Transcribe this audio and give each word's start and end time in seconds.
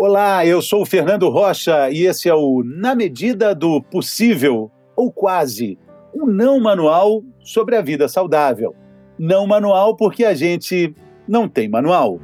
Olá, 0.00 0.46
eu 0.46 0.62
sou 0.62 0.82
o 0.82 0.86
Fernando 0.86 1.28
Rocha 1.28 1.90
e 1.90 2.06
esse 2.06 2.28
é 2.28 2.34
o 2.34 2.62
Na 2.64 2.94
Medida 2.94 3.52
do 3.52 3.82
Possível, 3.82 4.70
ou 4.94 5.10
quase, 5.10 5.76
um 6.14 6.24
não 6.24 6.60
manual 6.60 7.20
sobre 7.40 7.74
a 7.74 7.82
vida 7.82 8.06
saudável. 8.06 8.76
Não 9.18 9.44
manual 9.44 9.96
porque 9.96 10.24
a 10.24 10.34
gente 10.34 10.94
não 11.26 11.48
tem 11.48 11.68
manual. 11.68 12.20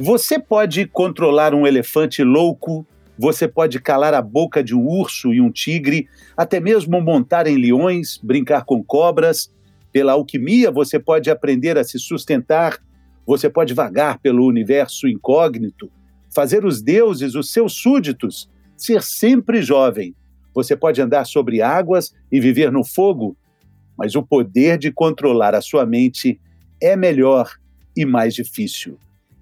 Você 0.00 0.40
pode 0.40 0.86
controlar 0.86 1.54
um 1.54 1.64
elefante 1.64 2.24
louco, 2.24 2.84
você 3.16 3.46
pode 3.46 3.80
calar 3.80 4.12
a 4.12 4.20
boca 4.20 4.60
de 4.64 4.74
um 4.74 4.88
urso 4.88 5.32
e 5.32 5.40
um 5.40 5.52
tigre, 5.52 6.08
até 6.36 6.58
mesmo 6.58 7.00
montar 7.00 7.46
em 7.46 7.56
leões, 7.56 8.18
brincar 8.20 8.64
com 8.64 8.82
cobras 8.82 9.54
pela 9.96 10.12
alquimia, 10.12 10.70
você 10.70 10.98
pode 10.98 11.30
aprender 11.30 11.78
a 11.78 11.82
se 11.82 11.98
sustentar, 11.98 12.78
você 13.26 13.48
pode 13.48 13.72
vagar 13.72 14.18
pelo 14.18 14.44
universo 14.44 15.08
incógnito, 15.08 15.90
fazer 16.34 16.66
os 16.66 16.82
deuses, 16.82 17.34
os 17.34 17.50
seus 17.50 17.72
súditos, 17.72 18.46
ser 18.76 19.00
sempre 19.00 19.62
jovem. 19.62 20.14
Você 20.54 20.76
pode 20.76 21.00
andar 21.00 21.24
sobre 21.24 21.62
águas 21.62 22.14
e 22.30 22.38
viver 22.38 22.70
no 22.70 22.84
fogo, 22.84 23.34
mas 23.96 24.14
o 24.14 24.22
poder 24.22 24.76
de 24.76 24.92
controlar 24.92 25.54
a 25.54 25.62
sua 25.62 25.86
mente 25.86 26.38
é 26.78 26.94
melhor 26.94 27.48
e 27.96 28.04
mais 28.04 28.34
difícil. 28.34 28.98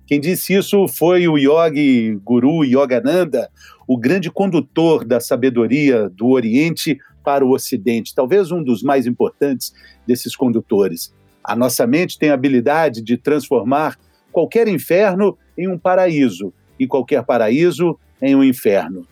Quem 0.07 0.21
disse 0.21 0.55
isso 0.55 0.87
foi 0.87 1.27
o 1.27 1.37
yogi 1.37 2.17
guru 2.23 2.65
Yogananda, 2.65 3.51
o 3.89 3.99
grande 3.99 4.31
condutor 4.31 5.05
da 5.05 5.19
sabedoria 5.19 6.09
do 6.09 6.29
Oriente 6.29 6.97
para 7.25 7.45
o 7.45 7.53
Ocidente, 7.53 8.15
talvez 8.15 8.53
um 8.53 8.63
dos 8.63 8.83
mais 8.83 9.07
importantes 9.07 9.73
desses 10.07 10.37
condutores. 10.37 11.13
A 11.43 11.57
nossa 11.57 11.87
mente 11.87 12.19
tem 12.19 12.31
a 12.31 12.35
habilidade 12.35 13.03
de 13.03 13.17
transformar 13.17 13.99
qualquer 14.31 14.69
inferno 14.69 15.37
em 15.57 15.67
um 15.67 15.79
paraíso 15.79 16.53
e 16.79 16.87
qualquer 16.87 17.25
paraíso 17.25 17.99
em 18.21 18.35
um 18.37 18.45
inferno. 18.45 19.07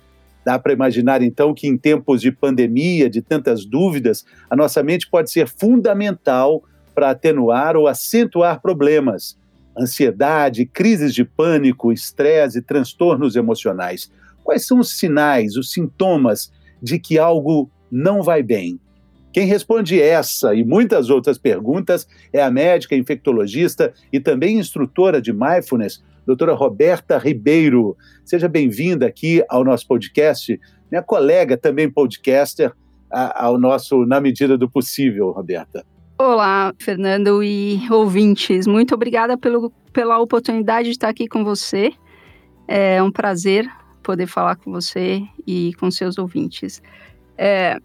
Dá 0.44 0.58
para 0.58 0.72
imaginar 0.72 1.22
então 1.22 1.54
que 1.54 1.68
em 1.68 1.76
tempos 1.76 2.20
de 2.20 2.32
pandemia, 2.32 3.08
de 3.08 3.22
tantas 3.22 3.64
dúvidas, 3.64 4.24
a 4.50 4.56
nossa 4.56 4.82
mente 4.82 5.08
pode 5.08 5.30
ser 5.30 5.48
fundamental 5.48 6.62
para 6.94 7.10
atenuar 7.10 7.76
ou 7.76 7.86
acentuar 7.86 8.60
problemas, 8.60 9.38
ansiedade, 9.78 10.66
crises 10.66 11.14
de 11.14 11.24
pânico, 11.24 11.92
estresse 11.92 12.60
transtornos 12.60 13.36
emocionais. 13.36 14.10
Quais 14.42 14.66
são 14.66 14.80
os 14.80 14.98
sinais, 14.98 15.56
os 15.56 15.70
sintomas 15.70 16.52
de 16.82 16.98
que 16.98 17.18
algo 17.18 17.70
não 17.92 18.22
vai 18.22 18.42
bem? 18.42 18.80
Quem 19.32 19.46
responde 19.46 20.00
essa 20.00 20.54
e 20.54 20.64
muitas 20.64 21.10
outras 21.10 21.36
perguntas 21.36 22.08
é 22.32 22.42
a 22.42 22.50
médica 22.50 22.96
infectologista 22.96 23.92
e 24.12 24.18
também 24.18 24.58
instrutora 24.58 25.20
de 25.20 25.32
mindfulness, 25.32 26.02
doutora 26.26 26.54
Roberta 26.54 27.18
Ribeiro. 27.18 27.96
Seja 28.24 28.48
bem-vinda 28.48 29.06
aqui 29.06 29.44
ao 29.48 29.62
nosso 29.62 29.86
podcast, 29.86 30.58
minha 30.90 31.02
colega 31.02 31.56
também 31.56 31.90
podcaster, 31.90 32.72
ao 33.10 33.58
nosso 33.58 34.06
Na 34.06 34.20
Medida 34.20 34.56
do 34.56 34.70
Possível, 34.70 35.30
Roberta. 35.30 35.84
Olá, 36.18 36.72
Fernando 36.78 37.42
e 37.42 37.80
ouvintes. 37.90 38.66
Muito 38.66 38.94
obrigada 38.94 39.36
pelo, 39.36 39.70
pela 39.92 40.18
oportunidade 40.18 40.88
de 40.88 40.92
estar 40.92 41.08
aqui 41.08 41.26
com 41.26 41.42
você. 41.42 41.92
É 42.68 43.02
um 43.02 43.10
prazer 43.10 43.68
poder 44.02 44.26
falar 44.26 44.56
com 44.56 44.70
você 44.70 45.22
e 45.46 45.72
com 45.80 45.90
seus 45.90 46.18
ouvintes. 46.18 46.82
É, 47.36 47.78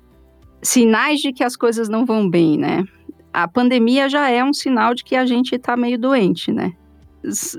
sinais 0.61 1.19
de 1.19 1.31
que 1.31 1.43
as 1.43 1.55
coisas 1.55 1.89
não 1.89 2.05
vão 2.05 2.29
bem, 2.29 2.57
né? 2.57 2.83
A 3.31 3.47
pandemia 3.47 4.09
já 4.09 4.29
é 4.29 4.43
um 4.43 4.53
sinal 4.53 4.93
de 4.93 5.03
que 5.03 5.15
a 5.15 5.25
gente 5.25 5.55
está 5.55 5.77
meio 5.77 5.97
doente, 5.97 6.51
né? 6.51 6.73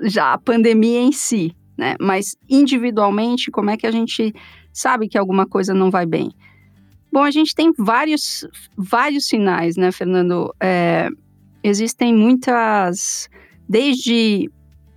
Já 0.04 0.32
a 0.32 0.38
pandemia 0.38 1.00
em 1.00 1.12
si, 1.12 1.54
né? 1.76 1.94
Mas 2.00 2.36
individualmente, 2.48 3.50
como 3.50 3.70
é 3.70 3.76
que 3.76 3.86
a 3.86 3.90
gente 3.90 4.34
sabe 4.72 5.08
que 5.08 5.18
alguma 5.18 5.46
coisa 5.46 5.72
não 5.72 5.90
vai 5.90 6.06
bem? 6.06 6.30
Bom, 7.12 7.22
a 7.22 7.30
gente 7.30 7.54
tem 7.54 7.72
vários, 7.78 8.46
vários 8.76 9.26
sinais, 9.28 9.76
né, 9.76 9.90
Fernando? 9.90 10.54
É, 10.60 11.08
existem 11.62 12.14
muitas, 12.14 13.28
desde 13.68 14.50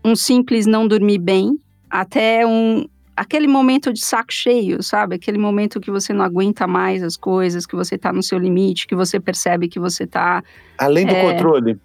um 0.03 0.15
simples 0.15 0.65
não 0.65 0.87
dormir 0.87 1.19
bem 1.19 1.57
até 1.89 2.45
um, 2.45 2.85
aquele 3.15 3.47
momento 3.47 3.91
de 3.91 4.03
saco 4.03 4.31
cheio, 4.33 4.81
sabe? 4.81 5.15
Aquele 5.15 5.37
momento 5.37 5.79
que 5.79 5.91
você 5.91 6.13
não 6.13 6.23
aguenta 6.23 6.67
mais 6.67 7.03
as 7.03 7.17
coisas, 7.17 7.65
que 7.65 7.75
você 7.75 7.95
está 7.95 8.11
no 8.11 8.23
seu 8.23 8.37
limite, 8.37 8.87
que 8.87 8.95
você 8.95 9.19
percebe 9.19 9.67
que 9.67 9.79
você 9.79 10.03
está 10.03 10.43
além 10.77 11.05
do 11.05 11.13
é, 11.13 11.21
controle. 11.21 11.79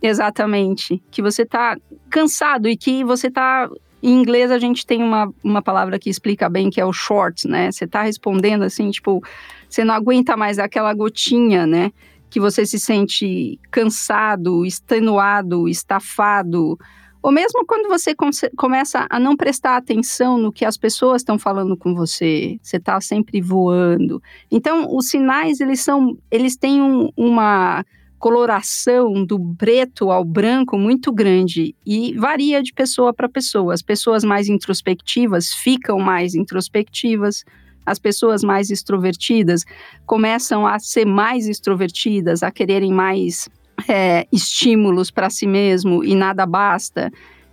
Exatamente, 0.00 1.02
que 1.10 1.20
você 1.20 1.42
está 1.42 1.76
cansado 2.08 2.68
e 2.68 2.76
que 2.76 3.02
você 3.04 3.26
está 3.26 3.68
em 4.02 4.12
inglês 4.12 4.50
a 4.50 4.58
gente 4.58 4.86
tem 4.86 5.02
uma, 5.02 5.32
uma 5.42 5.60
palavra 5.60 5.98
que 5.98 6.08
explica 6.08 6.48
bem 6.48 6.70
que 6.70 6.80
é 6.80 6.84
o 6.84 6.92
short, 6.92 7.48
né? 7.48 7.70
Você 7.70 7.84
está 7.84 8.02
respondendo 8.02 8.62
assim, 8.62 8.90
tipo, 8.90 9.22
você 9.68 9.82
não 9.84 9.94
aguenta 9.94 10.36
mais 10.36 10.58
aquela 10.58 10.94
gotinha, 10.94 11.66
né? 11.66 11.90
Que 12.30 12.38
você 12.38 12.64
se 12.64 12.78
sente 12.78 13.58
cansado, 13.70 14.64
extenuado, 14.64 15.68
estafado, 15.68 16.78
ou 17.22 17.32
mesmo 17.32 17.66
quando 17.66 17.88
você 17.88 18.14
começa 18.56 19.06
a 19.10 19.18
não 19.18 19.36
prestar 19.36 19.76
atenção 19.76 20.38
no 20.38 20.52
que 20.52 20.64
as 20.64 20.76
pessoas 20.76 21.22
estão 21.22 21.38
falando 21.38 21.76
com 21.76 21.94
você, 21.94 22.58
você 22.62 22.76
está 22.76 23.00
sempre 23.00 23.40
voando. 23.40 24.22
Então, 24.50 24.94
os 24.94 25.08
sinais, 25.08 25.60
eles 25.60 25.80
são, 25.80 26.16
eles 26.30 26.56
têm 26.56 26.80
um, 26.80 27.10
uma 27.16 27.84
coloração 28.18 29.24
do 29.24 29.38
preto 29.56 30.10
ao 30.10 30.24
branco 30.24 30.76
muito 30.76 31.12
grande 31.12 31.74
e 31.86 32.14
varia 32.14 32.62
de 32.62 32.72
pessoa 32.72 33.12
para 33.12 33.28
pessoa. 33.28 33.74
As 33.74 33.82
pessoas 33.82 34.24
mais 34.24 34.48
introspectivas 34.48 35.52
ficam 35.52 35.98
mais 35.98 36.34
introspectivas, 36.34 37.44
as 37.86 37.98
pessoas 37.98 38.44
mais 38.44 38.70
extrovertidas 38.70 39.64
começam 40.04 40.66
a 40.66 40.78
ser 40.78 41.06
mais 41.06 41.48
extrovertidas, 41.48 42.42
a 42.42 42.50
quererem 42.50 42.92
mais 42.92 43.48
é, 43.88 44.26
estímulos 44.32 45.10
para 45.10 45.30
si 45.30 45.46
mesmo 45.46 46.04
e 46.04 46.14
nada 46.14 46.44
basta. 46.46 47.10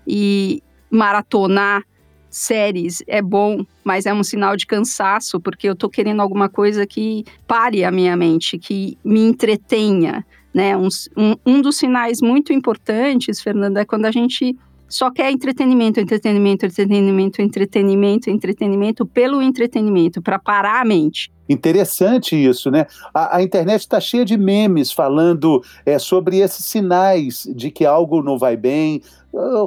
E 0.07 0.61
maratonar 0.89 1.83
séries 2.29 3.01
é 3.07 3.21
bom, 3.21 3.65
mas 3.83 4.05
é 4.05 4.13
um 4.13 4.23
sinal 4.23 4.57
de 4.57 4.67
cansaço, 4.67 5.39
porque 5.39 5.69
eu 5.69 5.73
estou 5.73 5.89
querendo 5.89 6.21
alguma 6.21 6.49
coisa 6.49 6.85
que 6.85 7.23
pare 7.47 7.85
a 7.85 7.91
minha 7.91 8.15
mente, 8.17 8.57
que 8.57 8.97
me 9.03 9.21
entretenha. 9.21 10.25
Né? 10.53 10.75
Um, 10.75 10.89
um, 11.17 11.35
um 11.45 11.61
dos 11.61 11.77
sinais 11.77 12.21
muito 12.21 12.51
importantes, 12.51 13.41
Fernanda, 13.41 13.81
é 13.81 13.85
quando 13.85 14.05
a 14.05 14.11
gente 14.11 14.55
só 14.87 15.09
quer 15.09 15.31
entretenimento, 15.31 15.99
entretenimento, 15.99 16.65
entretenimento, 16.65 17.41
entretenimento, 17.41 18.29
entretenimento 18.29 19.05
pelo 19.05 19.41
entretenimento, 19.41 20.21
para 20.21 20.37
parar 20.37 20.81
a 20.81 20.85
mente. 20.85 21.31
Interessante 21.47 22.35
isso, 22.35 22.71
né? 22.71 22.87
A, 23.13 23.37
a 23.37 23.43
internet 23.43 23.81
está 23.81 23.99
cheia 23.99 24.25
de 24.25 24.37
memes 24.37 24.91
falando 24.91 25.63
é, 25.85 25.99
sobre 25.99 26.39
esses 26.39 26.65
sinais 26.65 27.47
de 27.55 27.69
que 27.69 27.85
algo 27.85 28.23
não 28.23 28.37
vai 28.37 28.57
bem, 28.57 29.01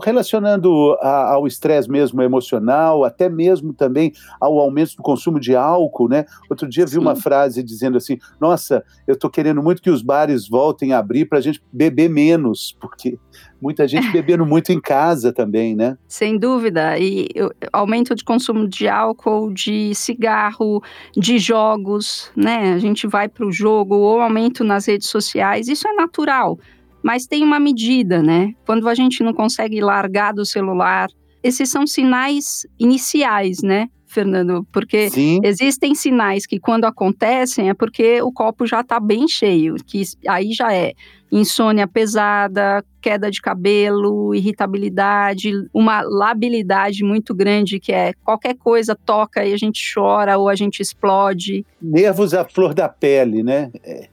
relacionando 0.02 0.96
a, 1.00 1.32
ao 1.34 1.46
estresse 1.46 1.90
mesmo 1.90 2.22
emocional, 2.22 3.04
até 3.04 3.28
mesmo 3.28 3.72
também 3.72 4.12
ao 4.40 4.58
aumento 4.58 4.96
do 4.96 5.02
consumo 5.02 5.38
de 5.38 5.54
álcool, 5.54 6.08
né? 6.08 6.24
Outro 6.50 6.68
dia 6.68 6.86
Sim. 6.86 6.94
vi 6.94 6.98
uma 6.98 7.16
frase 7.16 7.62
dizendo 7.62 7.96
assim: 7.96 8.18
Nossa, 8.40 8.84
eu 9.06 9.14
estou 9.14 9.30
querendo 9.30 9.62
muito 9.62 9.82
que 9.82 9.90
os 9.90 10.02
bares 10.02 10.48
voltem 10.48 10.92
a 10.92 10.98
abrir 10.98 11.26
para 11.26 11.38
a 11.38 11.42
gente 11.42 11.62
beber 11.72 12.08
menos, 12.08 12.76
porque 12.80 13.18
muita 13.60 13.86
gente 13.86 14.10
bebendo 14.10 14.44
muito 14.46 14.72
em 14.72 14.80
casa 14.80 15.32
também, 15.32 15.74
né? 15.74 15.96
Sem 16.06 16.38
dúvida. 16.38 16.98
E 16.98 17.28
aumento 17.72 18.14
de 18.14 18.24
consumo 18.24 18.68
de 18.68 18.88
álcool, 18.88 19.52
de 19.52 19.94
cigarro, 19.94 20.82
de 21.16 21.38
jogos 21.38 21.58
jogos, 21.78 22.30
né? 22.36 22.72
A 22.72 22.78
gente 22.78 23.06
vai 23.06 23.28
para 23.28 23.46
o 23.46 23.52
jogo 23.52 23.96
ou 23.96 24.20
aumento 24.20 24.64
nas 24.64 24.86
redes 24.86 25.08
sociais, 25.08 25.68
isso 25.68 25.86
é 25.86 25.92
natural, 25.92 26.58
mas 27.08 27.26
tem 27.26 27.42
uma 27.42 27.58
medida, 27.58 28.22
né? 28.22 28.52
Quando 28.66 28.86
a 28.86 28.94
gente 28.94 29.22
não 29.22 29.32
consegue 29.32 29.80
largar 29.80 30.34
do 30.34 30.44
celular, 30.44 31.08
esses 31.42 31.70
são 31.70 31.86
sinais 31.86 32.66
iniciais, 32.78 33.62
né? 33.62 33.88
Fernando, 34.06 34.66
porque 34.70 35.08
Sim. 35.08 35.40
existem 35.42 35.94
sinais 35.94 36.44
que 36.44 36.60
quando 36.60 36.84
acontecem 36.84 37.70
é 37.70 37.74
porque 37.74 38.20
o 38.20 38.30
copo 38.30 38.66
já 38.66 38.82
está 38.82 39.00
bem 39.00 39.26
cheio, 39.26 39.76
que 39.86 40.02
aí 40.28 40.52
já 40.52 40.70
é 40.70 40.92
insônia 41.30 41.86
pesada, 41.86 42.84
queda 43.00 43.30
de 43.30 43.40
cabelo, 43.40 44.34
irritabilidade, 44.34 45.52
uma 45.72 46.00
labilidade 46.02 47.04
muito 47.04 47.34
grande 47.34 47.78
que 47.78 47.92
é 47.92 48.12
qualquer 48.24 48.54
coisa 48.54 48.96
toca 48.96 49.44
e 49.44 49.52
a 49.52 49.56
gente 49.56 49.80
chora 49.94 50.36
ou 50.36 50.48
a 50.48 50.54
gente 50.54 50.80
explode. 50.80 51.64
Nervos 51.80 52.34
à 52.34 52.44
flor 52.44 52.74
da 52.74 52.88
pele, 52.88 53.42
né? 53.42 53.70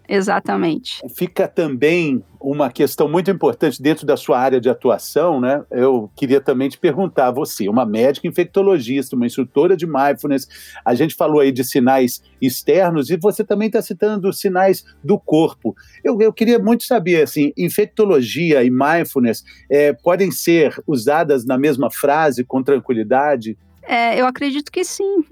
Exatamente. 0.07 1.01
Fica 1.15 1.47
também 1.47 2.23
uma 2.39 2.69
questão 2.69 3.09
muito 3.09 3.31
importante 3.31 3.81
dentro 3.81 4.05
da 4.05 4.15
sua 4.15 4.37
área 4.37 4.61
de 4.61 4.69
atuação, 4.69 5.41
né? 5.41 5.63
Eu 5.71 6.11
queria 6.15 6.39
também 6.39 6.69
te 6.69 6.77
perguntar, 6.77 7.31
você, 7.31 7.67
uma 7.67 7.85
médica 7.85 8.27
infectologista, 8.27 9.15
uma 9.15 9.25
instrutora 9.25 9.75
de 9.75 9.87
mindfulness, 9.87 10.47
a 10.85 10.93
gente 10.93 11.15
falou 11.15 11.39
aí 11.39 11.51
de 11.51 11.63
sinais 11.63 12.21
externos 12.39 13.09
e 13.09 13.17
você 13.17 13.43
também 13.43 13.67
está 13.67 13.81
citando 13.81 14.31
sinais 14.31 14.85
do 15.03 15.17
corpo. 15.17 15.75
Eu, 16.03 16.21
eu 16.21 16.31
queria 16.31 16.59
muito 16.59 16.83
saber, 16.83 17.04
assim, 17.21 17.51
infectologia 17.57 18.63
e 18.63 18.69
mindfulness 18.69 19.43
é, 19.69 19.93
podem 19.93 20.31
ser 20.31 20.75
usadas 20.87 21.45
na 21.45 21.57
mesma 21.57 21.91
frase 21.91 22.43
com 22.43 22.63
tranquilidade? 22.63 23.57
É, 23.83 24.19
eu 24.19 24.25
acredito 24.25 24.71
que 24.71 24.83
sim. 24.83 25.23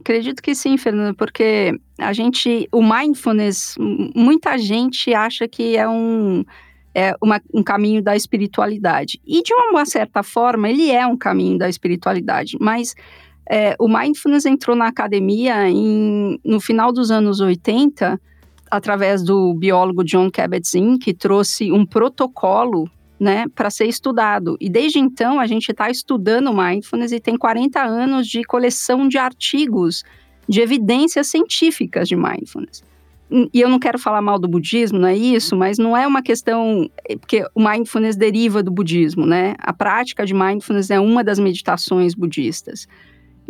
Acredito 0.00 0.42
que 0.42 0.54
sim, 0.54 0.76
Fernando, 0.78 1.14
porque 1.14 1.78
a 1.98 2.12
gente, 2.12 2.66
o 2.72 2.82
mindfulness, 2.82 3.76
muita 4.14 4.56
gente 4.56 5.12
acha 5.12 5.46
que 5.46 5.76
é 5.76 5.86
um, 5.86 6.42
é 6.94 7.14
uma, 7.22 7.40
um 7.52 7.62
caminho 7.62 8.02
da 8.02 8.16
espiritualidade. 8.16 9.20
E 9.26 9.42
de 9.42 9.52
uma 9.52 9.84
certa 9.84 10.22
forma, 10.22 10.68
ele 10.68 10.90
é 10.90 11.06
um 11.06 11.16
caminho 11.16 11.58
da 11.58 11.68
espiritualidade, 11.68 12.56
mas 12.58 12.94
é, 13.48 13.74
o 13.78 13.88
mindfulness 13.88 14.46
entrou 14.46 14.76
na 14.76 14.86
academia 14.86 15.68
em, 15.68 16.40
no 16.44 16.60
final 16.60 16.92
dos 16.92 17.10
anos 17.10 17.40
80, 17.40 18.18
através 18.70 19.22
do 19.22 19.52
biólogo 19.54 20.04
John 20.04 20.30
Kabat-Zinn, 20.30 20.98
que 20.98 21.12
trouxe 21.12 21.72
um 21.72 21.84
protocolo 21.84 22.88
né, 23.18 23.46
para 23.54 23.68
ser 23.68 23.86
estudado. 23.86 24.56
E 24.60 24.70
desde 24.70 24.98
então 24.98 25.38
a 25.38 25.46
gente 25.46 25.70
está 25.70 25.90
estudando 25.90 26.54
mindfulness 26.54 27.12
e 27.12 27.20
tem 27.20 27.36
40 27.36 27.80
anos 27.82 28.26
de 28.26 28.42
coleção 28.44 29.08
de 29.08 29.18
artigos 29.18 30.04
de 30.48 30.60
evidências 30.60 31.26
científicas 31.26 32.08
de 32.08 32.16
mindfulness. 32.16 32.82
E 33.30 33.60
eu 33.60 33.68
não 33.68 33.78
quero 33.78 33.96
falar 33.96 34.20
mal 34.20 34.40
do 34.40 34.48
budismo, 34.48 34.98
não 34.98 35.06
é 35.06 35.16
isso, 35.16 35.56
mas 35.56 35.78
não 35.78 35.96
é 35.96 36.04
uma 36.04 36.20
questão. 36.20 36.90
É, 37.08 37.16
porque 37.16 37.46
o 37.54 37.62
mindfulness 37.62 38.16
deriva 38.16 38.60
do 38.60 38.72
budismo, 38.72 39.24
né? 39.24 39.54
A 39.58 39.72
prática 39.72 40.26
de 40.26 40.34
mindfulness 40.34 40.90
é 40.90 40.98
uma 40.98 41.22
das 41.22 41.38
meditações 41.38 42.12
budistas. 42.12 42.88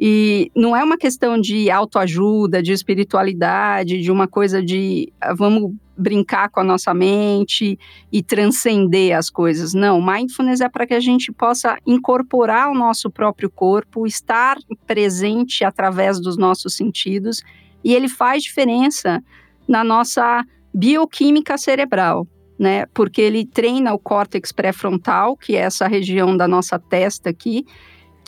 E 0.03 0.51
não 0.57 0.75
é 0.75 0.83
uma 0.83 0.97
questão 0.97 1.39
de 1.39 1.71
autoajuda, 1.71 2.63
de 2.63 2.73
espiritualidade, 2.73 4.01
de 4.01 4.11
uma 4.11 4.27
coisa 4.27 4.63
de 4.63 5.13
ah, 5.21 5.35
vamos 5.35 5.75
brincar 5.95 6.49
com 6.49 6.61
a 6.61 6.65
nossa 6.65 6.95
mente 6.95 7.79
e 8.11 8.23
transcender 8.23 9.15
as 9.15 9.29
coisas. 9.29 9.75
Não, 9.75 10.01
mindfulness 10.01 10.63
é 10.63 10.71
para 10.71 10.87
que 10.87 10.95
a 10.95 11.01
gente 11.01 11.31
possa 11.31 11.77
incorporar 11.87 12.71
o 12.71 12.75
nosso 12.75 13.11
próprio 13.11 13.51
corpo, 13.51 14.07
estar 14.07 14.57
presente 14.87 15.65
através 15.65 16.19
dos 16.19 16.39
nossos 16.39 16.75
sentidos, 16.75 17.43
e 17.85 17.95
ele 17.95 18.09
faz 18.09 18.43
diferença 18.43 19.23
na 19.69 19.85
nossa 19.85 20.43
bioquímica 20.73 21.59
cerebral. 21.59 22.27
Né, 22.59 22.85
porque 22.93 23.23
ele 23.23 23.47
treina 23.47 23.95
o 23.95 23.99
córtex 23.99 24.53
pré-frontal, 24.53 25.35
que 25.35 25.57
é 25.57 25.61
essa 25.61 25.89
região 25.89 26.37
da 26.37 26.47
nossa 26.47 26.79
testa 26.79 27.31
aqui, 27.31 27.65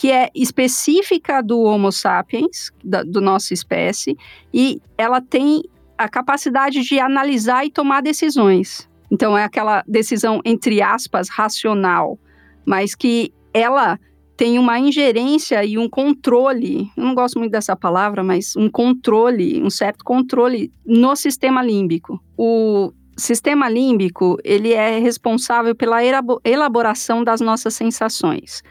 que 0.02 0.10
é 0.10 0.30
específica 0.34 1.40
do 1.40 1.60
Homo 1.60 1.92
sapiens, 1.92 2.72
da 2.82 3.04
do 3.04 3.20
nossa 3.20 3.54
espécie, 3.54 4.18
e 4.52 4.82
ela 4.98 5.20
tem 5.20 5.62
a 5.96 6.08
capacidade 6.08 6.82
de 6.82 6.98
analisar 6.98 7.64
e 7.64 7.70
tomar 7.70 8.02
decisões. 8.02 8.90
Então, 9.12 9.38
é 9.38 9.44
aquela 9.44 9.84
decisão, 9.86 10.40
entre 10.44 10.82
aspas, 10.82 11.28
racional, 11.28 12.18
mas 12.66 12.96
que 12.96 13.32
ela 13.54 13.96
tem 14.36 14.58
uma 14.58 14.76
ingerência 14.76 15.64
e 15.64 15.78
um 15.78 15.88
controle, 15.88 16.90
eu 16.96 17.04
não 17.04 17.14
gosto 17.14 17.38
muito 17.38 17.52
dessa 17.52 17.76
palavra, 17.76 18.24
mas 18.24 18.56
um 18.56 18.68
controle, 18.68 19.62
um 19.62 19.70
certo 19.70 20.04
controle 20.04 20.72
no 20.84 21.14
sistema 21.14 21.62
límbico. 21.62 22.20
O 22.36 22.92
sistema 23.16 23.68
límbico, 23.68 24.36
ele 24.42 24.72
é 24.72 24.98
responsável 24.98 25.76
pela 25.76 26.00
elaboração 26.44 27.22
das 27.22 27.40
nossas 27.40 27.72
sensações 27.74 28.64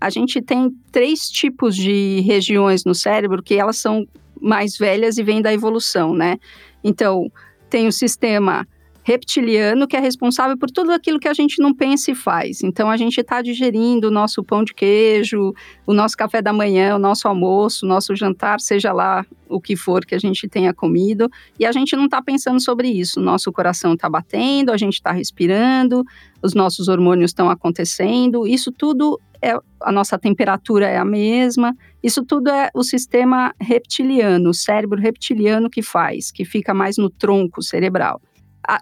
a 0.00 0.10
gente 0.10 0.40
tem 0.42 0.70
três 0.92 1.28
tipos 1.28 1.76
de 1.76 2.20
regiões 2.20 2.84
no 2.84 2.94
cérebro 2.94 3.42
que 3.42 3.54
elas 3.54 3.76
são 3.76 4.06
mais 4.40 4.76
velhas 4.76 5.16
e 5.16 5.22
vêm 5.22 5.40
da 5.40 5.52
evolução, 5.52 6.14
né? 6.14 6.38
Então, 6.82 7.30
tem 7.70 7.86
o 7.86 7.92
sistema 7.92 8.66
reptiliano, 9.04 9.86
que 9.86 9.96
é 9.96 10.00
responsável 10.00 10.56
por 10.56 10.70
tudo 10.70 10.90
aquilo 10.90 11.20
que 11.20 11.28
a 11.28 11.34
gente 11.34 11.60
não 11.60 11.74
pensa 11.74 12.10
e 12.10 12.14
faz. 12.14 12.62
Então, 12.62 12.90
a 12.90 12.96
gente 12.96 13.20
está 13.20 13.42
digerindo 13.42 14.08
o 14.08 14.10
nosso 14.10 14.42
pão 14.42 14.64
de 14.64 14.72
queijo, 14.72 15.54
o 15.86 15.92
nosso 15.92 16.16
café 16.16 16.40
da 16.40 16.54
manhã, 16.54 16.96
o 16.96 16.98
nosso 16.98 17.28
almoço, 17.28 17.84
o 17.84 17.88
nosso 17.88 18.16
jantar, 18.16 18.60
seja 18.60 18.94
lá 18.94 19.24
o 19.46 19.60
que 19.60 19.76
for 19.76 20.06
que 20.06 20.14
a 20.14 20.18
gente 20.18 20.48
tenha 20.48 20.72
comido, 20.72 21.30
e 21.60 21.66
a 21.66 21.70
gente 21.70 21.94
não 21.94 22.06
está 22.06 22.22
pensando 22.22 22.58
sobre 22.60 22.88
isso. 22.88 23.20
Nosso 23.20 23.52
coração 23.52 23.92
está 23.92 24.08
batendo, 24.08 24.72
a 24.72 24.76
gente 24.78 24.94
está 24.94 25.12
respirando, 25.12 26.02
os 26.42 26.54
nossos 26.54 26.88
hormônios 26.88 27.30
estão 27.30 27.50
acontecendo, 27.50 28.46
isso 28.46 28.72
tudo 28.72 29.20
é 29.42 29.54
a 29.82 29.92
nossa 29.92 30.18
temperatura 30.18 30.88
é 30.88 30.96
a 30.96 31.04
mesma. 31.04 31.76
Isso 32.02 32.24
tudo 32.24 32.48
é 32.48 32.70
o 32.74 32.82
sistema 32.82 33.54
reptiliano, 33.60 34.48
o 34.48 34.54
cérebro 34.54 34.98
reptiliano 34.98 35.68
que 35.68 35.82
faz, 35.82 36.32
que 36.32 36.46
fica 36.46 36.72
mais 36.72 36.96
no 36.96 37.10
tronco 37.10 37.62
cerebral 37.62 38.18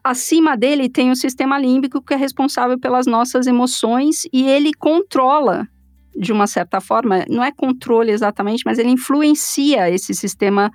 acima 0.03 0.57
dele 0.57 0.89
tem 0.89 1.11
o 1.11 1.17
sistema 1.17 1.59
límbico, 1.59 2.03
que 2.03 2.15
é 2.15 2.17
responsável 2.17 2.79
pelas 2.79 3.07
nossas 3.07 3.47
emoções 3.47 4.23
e 4.33 4.49
ele 4.49 4.73
controla, 4.73 5.67
de 6.17 6.33
uma 6.33 6.47
certa 6.47 6.81
forma, 6.81 7.25
não 7.29 7.43
é 7.43 7.51
controle 7.51 8.11
exatamente, 8.11 8.63
mas 8.65 8.79
ele 8.79 8.91
influencia 8.91 9.91
esse 9.91 10.15
sistema 10.15 10.73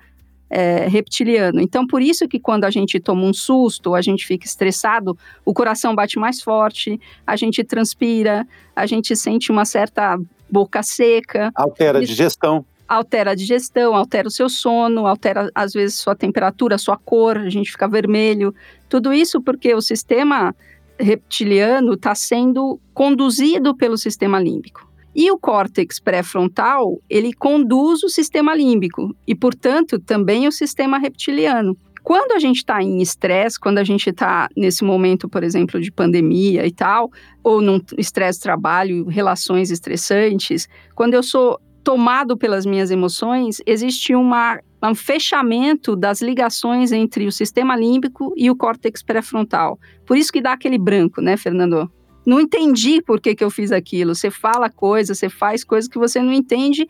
é, 0.50 0.86
reptiliano. 0.88 1.60
Então, 1.60 1.86
por 1.86 2.00
isso 2.02 2.26
que 2.26 2.40
quando 2.40 2.64
a 2.64 2.70
gente 2.70 2.98
toma 3.00 3.24
um 3.24 3.32
susto, 3.32 3.94
a 3.94 4.00
gente 4.00 4.26
fica 4.26 4.46
estressado, 4.46 5.16
o 5.44 5.52
coração 5.52 5.94
bate 5.94 6.18
mais 6.18 6.40
forte, 6.40 7.00
a 7.26 7.36
gente 7.36 7.62
transpira, 7.64 8.46
a 8.74 8.86
gente 8.86 9.14
sente 9.14 9.52
uma 9.52 9.64
certa 9.64 10.18
boca 10.50 10.82
seca. 10.82 11.50
Altera 11.54 11.98
a 11.98 12.02
digestão 12.02 12.64
altera 12.88 13.32
a 13.32 13.34
digestão, 13.34 13.94
altera 13.94 14.26
o 14.26 14.30
seu 14.30 14.48
sono, 14.48 15.06
altera 15.06 15.50
às 15.54 15.72
vezes 15.72 15.98
sua 15.98 16.16
temperatura, 16.16 16.78
sua 16.78 16.96
cor, 16.96 17.36
a 17.36 17.50
gente 17.50 17.70
fica 17.70 17.86
vermelho. 17.86 18.54
Tudo 18.88 19.12
isso 19.12 19.42
porque 19.42 19.74
o 19.74 19.82
sistema 19.82 20.54
reptiliano 20.98 21.92
está 21.92 22.14
sendo 22.14 22.80
conduzido 22.94 23.76
pelo 23.76 23.96
sistema 23.96 24.40
límbico. 24.40 24.88
E 25.14 25.30
o 25.30 25.38
córtex 25.38 25.98
pré-frontal, 25.98 27.00
ele 27.08 27.32
conduz 27.32 28.02
o 28.02 28.08
sistema 28.08 28.54
límbico 28.54 29.14
e, 29.26 29.34
portanto, 29.34 29.98
também 29.98 30.46
o 30.46 30.52
sistema 30.52 30.98
reptiliano. 30.98 31.76
Quando 32.04 32.32
a 32.32 32.38
gente 32.38 32.58
está 32.58 32.82
em 32.82 33.02
estresse, 33.02 33.58
quando 33.58 33.78
a 33.78 33.84
gente 33.84 34.08
está 34.10 34.48
nesse 34.56 34.84
momento, 34.84 35.28
por 35.28 35.42
exemplo, 35.42 35.80
de 35.80 35.90
pandemia 35.90 36.64
e 36.66 36.70
tal, 36.70 37.10
ou 37.42 37.60
num 37.60 37.80
estresse 37.98 38.40
trabalho, 38.40 39.06
relações 39.06 39.70
estressantes, 39.70 40.68
quando 40.94 41.14
eu 41.14 41.22
sou 41.22 41.60
tomado 41.88 42.36
pelas 42.36 42.66
minhas 42.66 42.90
emoções, 42.90 43.62
existe 43.64 44.14
uma, 44.14 44.60
um 44.82 44.94
fechamento 44.94 45.96
das 45.96 46.20
ligações 46.20 46.92
entre 46.92 47.26
o 47.26 47.32
sistema 47.32 47.74
límbico 47.74 48.34
e 48.36 48.50
o 48.50 48.54
córtex 48.54 49.02
pré-frontal. 49.02 49.80
Por 50.04 50.18
isso 50.18 50.30
que 50.30 50.42
dá 50.42 50.52
aquele 50.52 50.76
branco, 50.76 51.22
né, 51.22 51.34
Fernando? 51.38 51.90
Não 52.26 52.42
entendi 52.42 53.00
por 53.00 53.18
que, 53.18 53.34
que 53.34 53.42
eu 53.42 53.48
fiz 53.48 53.72
aquilo. 53.72 54.14
Você 54.14 54.30
fala 54.30 54.68
coisas, 54.68 55.16
você 55.16 55.30
faz 55.30 55.64
coisas 55.64 55.88
que 55.88 55.98
você 55.98 56.20
não 56.20 56.30
entende 56.30 56.86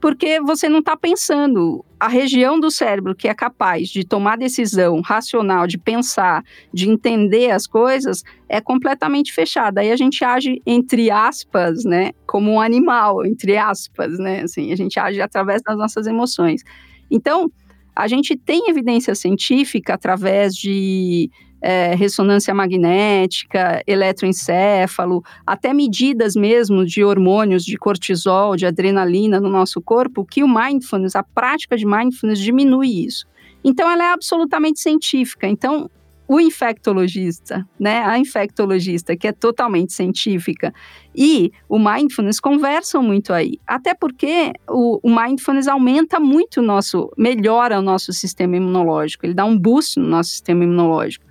porque 0.00 0.40
você 0.40 0.68
não 0.68 0.78
está 0.78 0.96
pensando. 0.96 1.84
A 1.98 2.08
região 2.08 2.58
do 2.58 2.70
cérebro 2.70 3.14
que 3.14 3.28
é 3.28 3.34
capaz 3.34 3.88
de 3.88 4.04
tomar 4.04 4.38
decisão 4.38 5.00
racional, 5.02 5.66
de 5.66 5.76
pensar, 5.76 6.42
de 6.72 6.88
entender 6.88 7.50
as 7.50 7.66
coisas, 7.66 8.24
é 8.48 8.60
completamente 8.60 9.32
fechada. 9.32 9.82
Aí 9.82 9.92
a 9.92 9.96
gente 9.96 10.24
age, 10.24 10.62
entre 10.64 11.10
aspas, 11.10 11.84
né, 11.84 12.12
como 12.26 12.50
um 12.50 12.60
animal, 12.60 13.26
entre 13.26 13.58
aspas, 13.58 14.18
né, 14.18 14.42
assim, 14.42 14.72
a 14.72 14.76
gente 14.76 14.98
age 14.98 15.20
através 15.20 15.60
das 15.62 15.76
nossas 15.76 16.06
emoções. 16.06 16.62
Então, 17.10 17.50
a 17.94 18.08
gente 18.08 18.34
tem 18.34 18.70
evidência 18.70 19.14
científica 19.14 19.94
através 19.94 20.54
de 20.54 21.30
é, 21.60 21.94
ressonância 21.94 22.54
magnética, 22.54 23.82
eletroencefalo, 23.86 25.22
até 25.46 25.72
medidas 25.72 26.34
mesmo 26.34 26.84
de 26.84 27.04
hormônios, 27.04 27.64
de 27.64 27.76
cortisol, 27.76 28.56
de 28.56 28.66
adrenalina 28.66 29.40
no 29.40 29.48
nosso 29.48 29.80
corpo, 29.80 30.24
que 30.24 30.42
o 30.42 30.48
mindfulness, 30.48 31.16
a 31.16 31.22
prática 31.22 31.76
de 31.76 31.86
mindfulness 31.86 32.38
diminui 32.38 33.04
isso. 33.04 33.26
Então, 33.62 33.90
ela 33.90 34.04
é 34.04 34.12
absolutamente 34.12 34.80
científica. 34.80 35.46
Então, 35.46 35.90
o 36.30 36.38
infectologista, 36.38 37.68
né, 37.76 38.04
a 38.04 38.16
infectologista, 38.16 39.16
que 39.16 39.26
é 39.26 39.32
totalmente 39.32 39.92
científica, 39.92 40.72
e 41.12 41.50
o 41.68 41.76
mindfulness 41.76 42.38
conversam 42.38 43.02
muito 43.02 43.32
aí. 43.32 43.58
Até 43.66 43.94
porque 43.94 44.52
o, 44.68 45.00
o, 45.02 45.10
mindfulness 45.12 45.66
aumenta 45.66 46.20
muito 46.20 46.60
o 46.60 46.62
nosso, 46.62 47.10
melhora 47.18 47.80
o 47.80 47.82
nosso 47.82 48.12
sistema 48.12 48.56
imunológico, 48.56 49.26
ele 49.26 49.34
dá 49.34 49.44
um 49.44 49.58
boost 49.58 49.98
no 49.98 50.06
nosso 50.06 50.30
sistema 50.30 50.62
imunológico. 50.62 51.26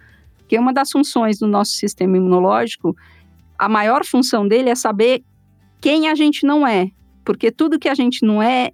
Porque 0.49 0.57
uma 0.57 0.73
das 0.73 0.89
funções 0.89 1.37
do 1.37 1.45
nosso 1.45 1.73
sistema 1.73 2.17
imunológico, 2.17 2.97
a 3.55 3.69
maior 3.69 4.03
função 4.03 4.47
dele 4.47 4.71
é 4.71 4.73
saber 4.73 5.21
quem 5.79 6.09
a 6.09 6.15
gente 6.15 6.43
não 6.43 6.65
é. 6.65 6.89
Porque 7.23 7.51
tudo 7.51 7.77
que 7.77 7.87
a 7.87 7.93
gente 7.93 8.25
não 8.25 8.41
é, 8.41 8.71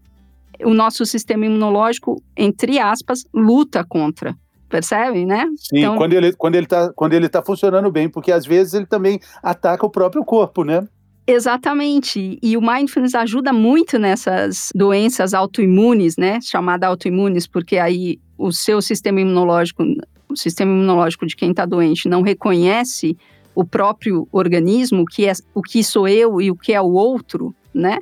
o 0.64 0.74
nosso 0.74 1.06
sistema 1.06 1.46
imunológico, 1.46 2.24
entre 2.38 2.80
aspas, 2.80 3.26
luta 3.34 3.84
contra. 3.84 4.34
percebe, 4.70 5.26
né? 5.26 5.50
Sim, 5.58 5.80
então... 5.80 5.98
quando 5.98 6.14
ele 6.14 6.32
quando 6.32 6.56
ele 6.56 6.66
está 6.66 6.94
quando 6.94 7.12
ele 7.12 7.28
tá 7.28 7.44
funcionando 7.44 7.92
bem, 7.92 8.08
porque 8.08 8.32
às 8.32 8.46
vezes 8.46 8.74
ele 8.74 8.86
também 8.86 9.20
ataca 9.44 9.86
o 9.86 9.90
próprio 9.90 10.24
corpo, 10.24 10.64
né? 10.64 10.88
Exatamente. 11.28 12.40
E 12.42 12.56
o 12.56 12.62
mindfulness 12.62 13.16
ajuda 13.16 13.52
muito 13.52 14.00
nessas 14.00 14.72
doenças 14.74 15.34
autoimunes, 15.34 16.16
né? 16.16 16.40
Chamada 16.40 16.88
autoimunes, 16.88 17.46
porque 17.46 17.78
aí 17.78 18.18
o 18.38 18.54
seu 18.54 18.82
sistema 18.82 19.20
imunológico, 19.20 19.84
o 20.36 20.42
sistema 20.42 20.72
imunológico 20.72 21.26
de 21.26 21.36
quem 21.36 21.52
está 21.52 21.66
doente 21.66 22.08
não 22.08 22.22
reconhece 22.22 23.18
o 23.54 23.64
próprio 23.64 24.28
organismo, 24.32 25.04
o 25.04 25.06
que 25.06 25.26
é 25.26 25.34
o 25.54 25.62
que 25.62 25.84
sou 25.84 26.08
eu 26.08 26.42
e 26.42 26.52
o 26.52 26.56
que 26.56 26.74
é 26.74 26.82
o 26.82 26.92
outro, 26.92 27.56
né? 27.74 27.98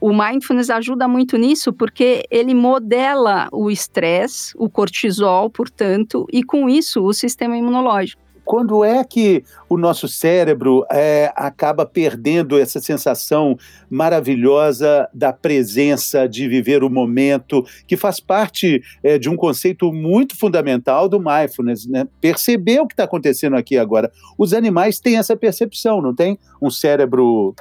O 0.00 0.12
mindfulness 0.12 0.70
ajuda 0.70 1.06
muito 1.06 1.36
nisso 1.36 1.72
porque 1.72 2.24
ele 2.30 2.54
modela 2.54 3.48
o 3.52 3.70
estresse, 3.70 4.52
o 4.56 4.68
cortisol, 4.68 5.50
portanto, 5.50 6.26
e 6.32 6.42
com 6.42 6.68
isso 6.68 7.02
o 7.04 7.12
sistema 7.12 7.56
imunológico. 7.56 8.22
Quando 8.50 8.84
é 8.84 9.04
que 9.04 9.44
o 9.68 9.78
nosso 9.78 10.08
cérebro 10.08 10.84
é, 10.90 11.32
acaba 11.36 11.86
perdendo 11.86 12.58
essa 12.58 12.80
sensação 12.80 13.56
maravilhosa 13.88 15.08
da 15.14 15.32
presença, 15.32 16.28
de 16.28 16.48
viver 16.48 16.82
o 16.82 16.90
momento, 16.90 17.64
que 17.86 17.96
faz 17.96 18.18
parte 18.18 18.82
é, 19.04 19.20
de 19.20 19.30
um 19.30 19.36
conceito 19.36 19.92
muito 19.92 20.36
fundamental 20.36 21.08
do 21.08 21.20
mindfulness, 21.20 21.86
né? 21.86 22.08
Perceber 22.20 22.80
o 22.80 22.88
que 22.88 22.94
está 22.94 23.04
acontecendo 23.04 23.54
aqui 23.54 23.78
agora. 23.78 24.10
Os 24.36 24.52
animais 24.52 24.98
têm 24.98 25.16
essa 25.16 25.36
percepção, 25.36 26.02
não 26.02 26.12
tem? 26.12 26.36
Um 26.60 26.70
cérebro 26.70 27.54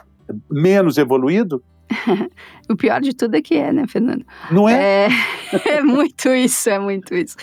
menos 0.50 0.98
evoluído? 0.98 1.64
o 2.68 2.76
pior 2.76 3.00
de 3.00 3.14
tudo 3.14 3.36
é 3.36 3.44
que 3.44 3.54
é, 3.54 3.72
né, 3.72 3.86
Fernando? 3.88 4.26
Não 4.52 4.68
é? 4.68 5.06
É, 5.06 5.70
é 5.78 5.84
muito 5.84 6.30
isso, 6.30 6.68
é 6.68 6.80
muito 6.80 7.14
isso. 7.14 7.36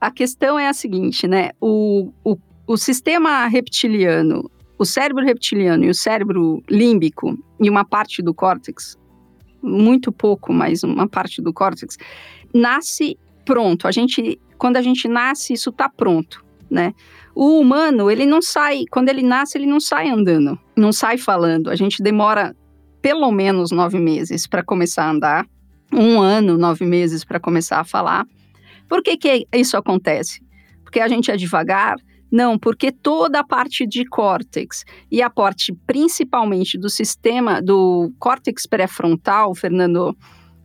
A 0.00 0.10
questão 0.12 0.56
é 0.56 0.68
a 0.68 0.74
seguinte, 0.74 1.26
né? 1.26 1.50
O, 1.58 2.12
o, 2.22 2.36
o 2.70 2.76
sistema 2.76 3.48
reptiliano, 3.48 4.48
o 4.78 4.84
cérebro 4.84 5.24
reptiliano 5.24 5.84
e 5.84 5.90
o 5.90 5.94
cérebro 5.94 6.62
límbico 6.70 7.36
e 7.58 7.68
uma 7.68 7.84
parte 7.84 8.22
do 8.22 8.32
córtex, 8.32 8.96
muito 9.60 10.12
pouco, 10.12 10.52
mas 10.52 10.84
uma 10.84 11.08
parte 11.08 11.42
do 11.42 11.52
córtex, 11.52 11.96
nasce 12.54 13.18
pronto. 13.44 13.88
A 13.88 13.90
gente, 13.90 14.40
quando 14.56 14.76
a 14.76 14.82
gente 14.82 15.08
nasce, 15.08 15.52
isso 15.52 15.70
está 15.70 15.88
pronto, 15.88 16.44
né? 16.70 16.94
O 17.34 17.58
humano, 17.58 18.08
ele 18.08 18.24
não 18.24 18.40
sai, 18.40 18.84
quando 18.88 19.08
ele 19.08 19.22
nasce, 19.22 19.58
ele 19.58 19.66
não 19.66 19.80
sai 19.80 20.08
andando, 20.08 20.56
não 20.76 20.92
sai 20.92 21.18
falando. 21.18 21.70
A 21.70 21.74
gente 21.74 22.00
demora 22.00 22.54
pelo 23.02 23.32
menos 23.32 23.72
nove 23.72 23.98
meses 23.98 24.46
para 24.46 24.62
começar 24.62 25.06
a 25.06 25.10
andar, 25.10 25.46
um 25.92 26.20
ano, 26.20 26.56
nove 26.56 26.86
meses 26.86 27.24
para 27.24 27.40
começar 27.40 27.80
a 27.80 27.84
falar. 27.84 28.24
Por 28.88 29.02
que, 29.02 29.16
que 29.16 29.48
isso 29.52 29.76
acontece? 29.76 30.40
Porque 30.84 31.00
a 31.00 31.08
gente 31.08 31.32
é 31.32 31.36
devagar? 31.36 31.96
Não, 32.30 32.58
porque 32.58 32.92
toda 32.92 33.40
a 33.40 33.44
parte 33.44 33.86
de 33.86 34.04
córtex 34.04 34.84
e 35.10 35.20
a 35.20 35.28
parte 35.28 35.72
principalmente 35.86 36.78
do 36.78 36.88
sistema 36.88 37.60
do 37.60 38.12
córtex 38.18 38.66
pré-frontal, 38.66 39.54
Fernando, 39.54 40.16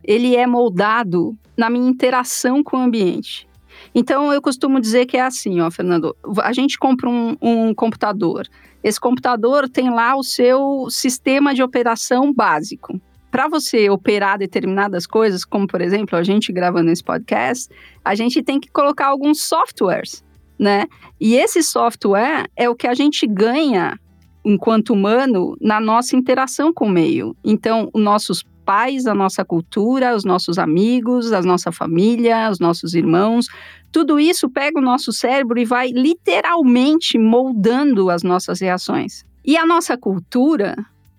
ele 0.04 0.36
é 0.36 0.46
moldado 0.46 1.36
na 1.56 1.68
minha 1.68 1.88
interação 1.88 2.62
com 2.62 2.76
o 2.76 2.80
ambiente. 2.80 3.48
Então, 3.94 4.32
eu 4.32 4.40
costumo 4.40 4.80
dizer 4.80 5.06
que 5.06 5.16
é 5.16 5.22
assim, 5.22 5.60
ó, 5.60 5.70
Fernando. 5.70 6.16
A 6.42 6.52
gente 6.52 6.78
compra 6.78 7.08
um, 7.08 7.36
um 7.40 7.74
computador. 7.74 8.46
Esse 8.82 9.00
computador 9.00 9.68
tem 9.68 9.90
lá 9.90 10.16
o 10.16 10.22
seu 10.22 10.86
sistema 10.90 11.54
de 11.54 11.62
operação 11.62 12.32
básico. 12.32 13.00
Para 13.30 13.48
você 13.48 13.90
operar 13.90 14.38
determinadas 14.38 15.06
coisas, 15.06 15.44
como 15.44 15.66
por 15.66 15.80
exemplo 15.80 16.16
a 16.16 16.22
gente 16.22 16.52
gravando 16.52 16.90
esse 16.90 17.02
podcast, 17.02 17.68
a 18.04 18.14
gente 18.14 18.42
tem 18.42 18.60
que 18.60 18.70
colocar 18.70 19.08
alguns 19.08 19.42
softwares, 19.42 20.24
né? 20.58 20.86
E 21.20 21.34
esse 21.34 21.62
software 21.62 22.48
é 22.56 22.68
o 22.68 22.74
que 22.74 22.86
a 22.86 22.94
gente 22.94 23.26
ganha 23.26 23.98
enquanto 24.44 24.92
humano 24.92 25.56
na 25.60 25.80
nossa 25.80 26.14
interação 26.16 26.72
com 26.72 26.86
o 26.86 26.90
meio. 26.90 27.36
Então, 27.44 27.90
os 27.92 28.02
nossos 28.02 28.44
pais, 28.64 29.06
a 29.06 29.14
nossa 29.14 29.44
cultura, 29.44 30.14
os 30.14 30.24
nossos 30.24 30.58
amigos, 30.58 31.32
a 31.32 31.40
nossa 31.40 31.70
família, 31.70 32.50
os 32.50 32.58
nossos 32.58 32.94
irmãos, 32.94 33.46
tudo 33.92 34.18
isso 34.18 34.50
pega 34.50 34.78
o 34.78 34.82
nosso 34.82 35.12
cérebro 35.12 35.58
e 35.58 35.64
vai 35.64 35.88
literalmente 35.88 37.16
moldando 37.18 38.10
as 38.10 38.22
nossas 38.22 38.60
reações. 38.60 39.24
E 39.44 39.56
a 39.56 39.64
nossa 39.64 39.96
cultura, 39.96 40.76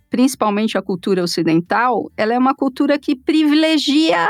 principalmente 0.10 0.78
a 0.78 0.82
cultura 0.82 1.24
ocidental, 1.24 2.12
ela 2.18 2.34
é 2.34 2.38
uma 2.38 2.54
cultura 2.54 3.00
que 3.00 3.16
privilegia 3.16 4.28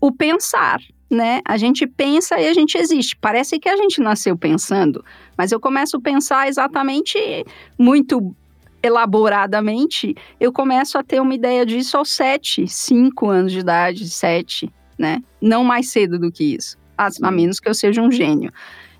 o 0.00 0.12
pensar, 0.12 0.80
né? 1.14 1.40
A 1.44 1.56
gente 1.56 1.86
pensa 1.86 2.38
e 2.38 2.48
a 2.48 2.52
gente 2.52 2.76
existe. 2.76 3.16
Parece 3.16 3.58
que 3.58 3.68
a 3.68 3.76
gente 3.76 4.00
nasceu 4.00 4.36
pensando, 4.36 5.04
mas 5.36 5.52
eu 5.52 5.60
começo 5.60 5.96
a 5.96 6.00
pensar 6.00 6.48
exatamente 6.48 7.18
muito 7.78 8.34
elaboradamente, 8.82 10.14
eu 10.38 10.52
começo 10.52 10.98
a 10.98 11.02
ter 11.02 11.18
uma 11.18 11.34
ideia 11.34 11.64
disso 11.64 11.96
aos 11.96 12.10
7, 12.10 12.68
5 12.68 13.30
anos 13.30 13.52
de 13.52 13.60
idade, 13.60 14.06
7, 14.06 14.70
né? 14.98 15.22
Não 15.40 15.64
mais 15.64 15.90
cedo 15.90 16.18
do 16.18 16.30
que 16.30 16.54
isso, 16.56 16.76
a, 16.98 17.08
a 17.22 17.30
menos 17.30 17.58
que 17.58 17.68
eu 17.68 17.72
seja 17.72 18.02
um 18.02 18.12
gênio. 18.12 18.52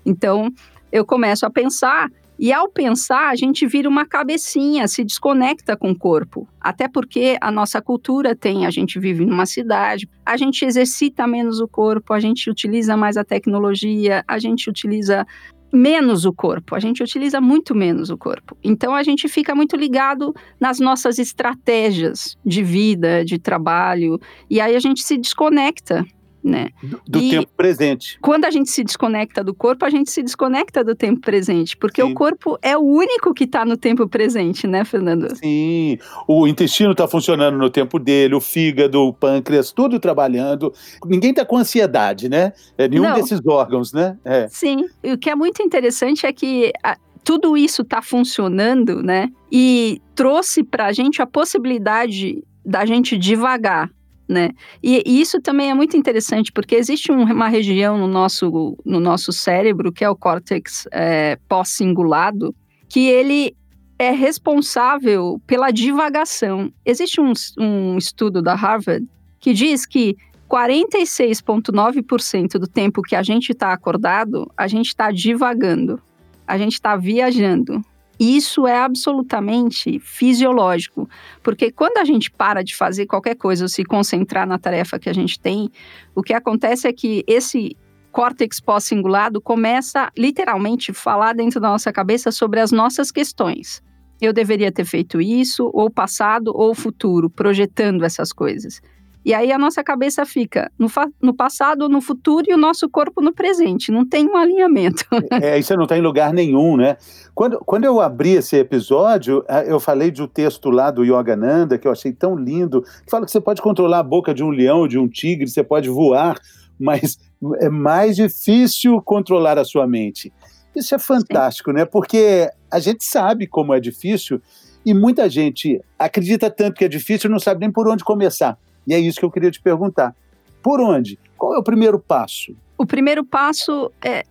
Então, 0.03 0.51
eu 0.91 1.05
começo 1.05 1.45
a 1.45 1.51
pensar 1.51 2.09
e 2.37 2.51
ao 2.51 2.69
pensar, 2.69 3.29
a 3.29 3.35
gente 3.35 3.65
vira 3.65 3.87
uma 3.87 4.05
cabecinha, 4.05 4.87
se 4.87 5.03
desconecta 5.03 5.75
com 5.77 5.91
o 5.91 5.97
corpo. 5.97 6.47
Até 6.59 6.87
porque 6.87 7.37
a 7.39 7.49
nossa 7.51 7.81
cultura 7.81 8.35
tem, 8.35 8.65
a 8.65 8.69
gente 8.69 8.99
vive 8.99 9.25
numa 9.25 9.45
cidade, 9.45 10.09
a 10.25 10.35
gente 10.35 10.65
exercita 10.65 11.25
menos 11.25 11.59
o 11.59 11.67
corpo, 11.67 12.13
a 12.13 12.19
gente 12.19 12.49
utiliza 12.49 12.97
mais 12.97 13.15
a 13.15 13.23
tecnologia, 13.23 14.23
a 14.27 14.37
gente 14.37 14.69
utiliza 14.69 15.25
menos 15.71 16.25
o 16.25 16.33
corpo, 16.33 16.75
a 16.75 16.79
gente 16.79 17.03
utiliza 17.03 17.39
muito 17.41 17.75
menos 17.75 18.09
o 18.09 18.17
corpo. 18.17 18.57
Então 18.63 18.93
a 18.93 19.03
gente 19.03 19.27
fica 19.27 19.53
muito 19.53 19.75
ligado 19.75 20.33
nas 20.59 20.79
nossas 20.79 21.19
estratégias 21.19 22.37
de 22.45 22.63
vida, 22.63 23.23
de 23.23 23.37
trabalho, 23.37 24.19
e 24.49 24.59
aí 24.59 24.75
a 24.75 24.79
gente 24.79 25.03
se 25.03 25.17
desconecta 25.17 26.05
né? 26.45 26.69
Do, 26.81 27.01
do 27.07 27.19
tempo 27.29 27.51
presente. 27.57 28.19
Quando 28.21 28.45
a 28.45 28.51
gente 28.51 28.69
se 28.69 28.83
desconecta 28.83 29.43
do 29.43 29.53
corpo, 29.53 29.83
a 29.83 29.89
gente 29.89 30.11
se 30.11 30.21
desconecta 30.21 30.83
do 30.83 30.95
tempo 30.95 31.19
presente, 31.19 31.75
porque 31.75 32.01
Sim. 32.01 32.11
o 32.11 32.13
corpo 32.13 32.57
é 32.61 32.77
o 32.77 32.81
único 32.81 33.33
que 33.33 33.45
está 33.45 33.65
no 33.65 33.75
tempo 33.75 34.07
presente, 34.07 34.67
né, 34.67 34.85
Fernando? 34.85 35.35
Sim, 35.35 35.97
o 36.27 36.47
intestino 36.47 36.91
está 36.91 37.07
funcionando 37.07 37.57
no 37.57 37.69
tempo 37.69 37.97
dele, 37.97 38.35
o 38.35 38.41
fígado, 38.41 39.01
o 39.01 39.13
pâncreas, 39.13 39.71
tudo 39.71 39.99
trabalhando. 39.99 40.71
Ninguém 41.05 41.31
está 41.31 41.43
com 41.43 41.57
ansiedade, 41.57 42.29
né? 42.29 42.53
É, 42.77 42.87
nenhum 42.87 43.03
Não. 43.03 43.15
desses 43.15 43.41
órgãos, 43.45 43.91
né? 43.91 44.17
É. 44.23 44.47
Sim, 44.49 44.85
e 45.03 45.13
o 45.13 45.17
que 45.17 45.29
é 45.29 45.35
muito 45.35 45.63
interessante 45.63 46.25
é 46.27 46.31
que 46.31 46.71
a, 46.83 46.95
tudo 47.23 47.57
isso 47.57 47.81
está 47.81 48.03
funcionando, 48.03 49.01
né? 49.01 49.29
E 49.51 49.99
trouxe 50.13 50.63
para 50.63 50.85
a 50.85 50.93
gente 50.93 51.21
a 51.21 51.25
possibilidade 51.25 52.43
da 52.63 52.85
gente 52.85 53.17
devagar, 53.17 53.89
né? 54.27 54.49
E, 54.81 55.03
e, 55.05 55.21
isso 55.21 55.39
também 55.39 55.69
é 55.69 55.73
muito 55.73 55.95
interessante, 55.95 56.51
porque 56.51 56.75
existe 56.75 57.11
um, 57.11 57.23
uma 57.23 57.47
região 57.47 57.97
no 57.97 58.07
nosso, 58.07 58.75
no 58.83 58.99
nosso 58.99 59.31
cérebro, 59.31 59.91
que 59.91 60.03
é 60.03 60.09
o 60.09 60.15
córtex 60.15 60.87
é, 60.91 61.37
pós-cingulado, 61.47 62.55
que 62.89 63.07
ele 63.07 63.55
é 63.97 64.11
responsável 64.11 65.41
pela 65.45 65.71
divagação. 65.71 66.71
Existe 66.85 67.21
um, 67.21 67.31
um 67.57 67.97
estudo 67.97 68.41
da 68.41 68.55
Harvard 68.55 69.07
que 69.39 69.53
diz 69.53 69.85
que 69.85 70.17
46,9% 70.49 72.59
do 72.59 72.67
tempo 72.67 73.01
que 73.01 73.15
a 73.15 73.23
gente 73.23 73.51
está 73.51 73.73
acordado, 73.73 74.51
a 74.55 74.67
gente 74.67 74.87
está 74.87 75.11
divagando, 75.11 76.01
a 76.47 76.57
gente 76.57 76.73
está 76.73 76.95
viajando. 76.95 77.81
Isso 78.19 78.65
é 78.65 78.79
absolutamente 78.79 79.99
fisiológico, 79.99 81.09
porque 81.43 81.71
quando 81.71 81.97
a 81.97 82.05
gente 82.05 82.31
para 82.31 82.63
de 82.63 82.75
fazer 82.75 83.05
qualquer 83.05 83.35
coisa 83.35 83.65
ou 83.65 83.69
se 83.69 83.83
concentrar 83.83 84.47
na 84.47 84.57
tarefa 84.57 84.97
que 84.97 85.09
a 85.09 85.13
gente 85.13 85.39
tem, 85.39 85.69
o 86.13 86.23
que 86.23 86.33
acontece 86.33 86.87
é 86.87 86.93
que 86.93 87.23
esse 87.27 87.75
córtex 88.11 88.61
pós-cingulado 88.61 89.41
começa 89.41 90.09
literalmente 90.17 90.93
falar 90.93 91.33
dentro 91.33 91.59
da 91.59 91.69
nossa 91.69 91.91
cabeça 91.91 92.31
sobre 92.31 92.61
as 92.61 92.71
nossas 92.71 93.11
questões. 93.11 93.83
Eu 94.21 94.31
deveria 94.31 94.71
ter 94.71 94.85
feito 94.85 95.19
isso, 95.19 95.69
ou 95.73 95.89
passado, 95.89 96.53
ou 96.55 96.73
futuro, 96.73 97.29
projetando 97.29 98.05
essas 98.05 98.31
coisas. 98.31 98.81
E 99.25 99.33
aí 99.33 99.51
a 99.51 99.57
nossa 99.57 99.83
cabeça 99.83 100.23
fica 100.23 100.71
no, 100.77 100.87
no 101.19 101.33
passado, 101.33 101.89
no 101.89 101.99
futuro 101.99 102.45
e 102.47 102.53
o 102.53 102.57
nosso 102.57 102.87
corpo 102.87 103.21
no 103.21 103.33
presente. 103.33 103.91
Não 103.91 104.07
tem 104.07 104.29
um 104.29 104.37
alinhamento. 104.37 105.03
É, 105.41 105.57
isso 105.57 105.75
não 105.75 105.83
está 105.83 105.97
em 105.97 106.01
lugar 106.01 106.31
nenhum, 106.33 106.77
né? 106.77 106.97
Quando, 107.33 107.57
quando 107.59 107.83
eu 107.85 107.99
abri 107.99 108.31
esse 108.31 108.55
episódio, 108.55 109.43
eu 109.65 109.79
falei 109.79 110.11
de 110.11 110.21
um 110.21 110.27
texto 110.27 110.69
lá 110.69 110.91
do 110.91 111.03
Yogananda, 111.03 111.77
que 111.77 111.87
eu 111.87 111.91
achei 111.91 112.13
tão 112.13 112.35
lindo, 112.35 112.81
que 112.81 113.09
fala 113.09 113.25
que 113.25 113.31
você 113.31 113.41
pode 113.41 113.61
controlar 113.61 113.99
a 113.99 114.03
boca 114.03 114.33
de 114.33 114.43
um 114.43 114.49
leão, 114.49 114.87
de 114.87 114.99
um 114.99 115.07
tigre, 115.07 115.47
você 115.47 115.63
pode 115.63 115.89
voar, 115.89 116.39
mas 116.79 117.17
é 117.59 117.69
mais 117.69 118.15
difícil 118.15 119.01
controlar 119.01 119.57
a 119.57 119.65
sua 119.65 119.87
mente. 119.87 120.31
Isso 120.75 120.93
é 120.93 120.99
fantástico, 120.99 121.71
Sim. 121.71 121.77
né? 121.77 121.85
Porque 121.85 122.49
a 122.69 122.79
gente 122.79 123.03
sabe 123.03 123.47
como 123.47 123.73
é 123.73 123.79
difícil 123.79 124.41
e 124.85 124.93
muita 124.93 125.29
gente 125.29 125.81
acredita 125.97 126.49
tanto 126.49 126.75
que 126.75 126.85
é 126.85 126.89
difícil 126.89 127.29
e 127.29 127.31
não 127.31 127.39
sabe 127.39 127.61
nem 127.61 127.71
por 127.71 127.87
onde 127.87 128.03
começar. 128.03 128.57
E 128.87 128.93
é 128.93 128.99
isso 128.99 129.19
que 129.19 129.25
eu 129.25 129.31
queria 129.31 129.51
te 129.51 129.61
perguntar. 129.61 130.15
Por 130.61 130.79
onde? 130.79 131.19
Qual 131.37 131.53
é 131.53 131.57
o 131.57 131.63
primeiro 131.63 131.99
passo? 131.99 132.55
O 132.77 132.85
primeiro 132.85 133.23
passo 133.23 133.91
é 134.03 134.23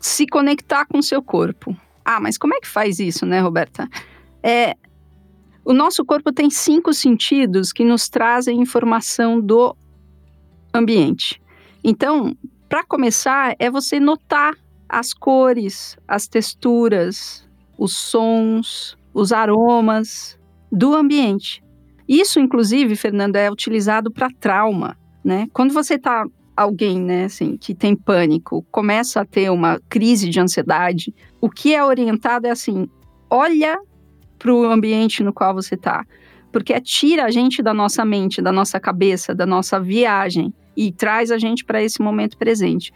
se 0.00 0.26
conectar 0.26 0.86
com 0.86 0.98
o 0.98 1.02
seu 1.02 1.22
corpo. 1.22 1.76
Ah, 2.04 2.20
mas 2.20 2.38
como 2.38 2.54
é 2.54 2.60
que 2.60 2.68
faz 2.68 2.98
isso, 2.98 3.26
né, 3.26 3.40
Roberta? 3.40 3.88
É, 4.42 4.76
o 5.64 5.72
nosso 5.72 6.04
corpo 6.04 6.32
tem 6.32 6.48
cinco 6.48 6.92
sentidos 6.92 7.72
que 7.72 7.84
nos 7.84 8.08
trazem 8.08 8.60
informação 8.60 9.40
do 9.40 9.76
ambiente. 10.72 11.42
Então, 11.82 12.36
para 12.68 12.84
começar, 12.84 13.56
é 13.58 13.70
você 13.70 13.98
notar 13.98 14.54
as 14.88 15.12
cores, 15.12 15.96
as 16.06 16.28
texturas, 16.28 17.48
os 17.76 17.96
sons, 17.96 18.96
os 19.12 19.32
aromas 19.32 20.38
do 20.70 20.94
ambiente. 20.94 21.62
Isso, 22.08 22.38
inclusive, 22.38 22.94
Fernanda, 22.96 23.38
é 23.38 23.50
utilizado 23.50 24.10
para 24.10 24.30
trauma, 24.40 24.96
né? 25.24 25.48
Quando 25.52 25.72
você 25.72 25.94
está 25.94 26.24
alguém, 26.56 27.00
né, 27.00 27.24
assim, 27.24 27.56
que 27.56 27.74
tem 27.74 27.94
pânico, 27.94 28.64
começa 28.70 29.20
a 29.20 29.24
ter 29.24 29.50
uma 29.50 29.78
crise 29.88 30.30
de 30.30 30.40
ansiedade, 30.40 31.14
o 31.40 31.50
que 31.50 31.74
é 31.74 31.84
orientado 31.84 32.46
é 32.46 32.50
assim: 32.50 32.88
olha 33.28 33.78
para 34.38 34.52
o 34.52 34.64
ambiente 34.64 35.22
no 35.22 35.32
qual 35.32 35.54
você 35.54 35.74
está, 35.74 36.04
porque 36.50 36.78
tira 36.80 37.24
a 37.24 37.30
gente 37.30 37.62
da 37.62 37.74
nossa 37.74 38.04
mente, 38.04 38.40
da 38.40 38.52
nossa 38.52 38.80
cabeça, 38.80 39.34
da 39.34 39.44
nossa 39.44 39.78
viagem 39.78 40.54
e 40.76 40.92
traz 40.92 41.30
a 41.30 41.38
gente 41.38 41.64
para 41.64 41.82
esse 41.82 42.00
momento 42.00 42.36
presente. 42.36 42.92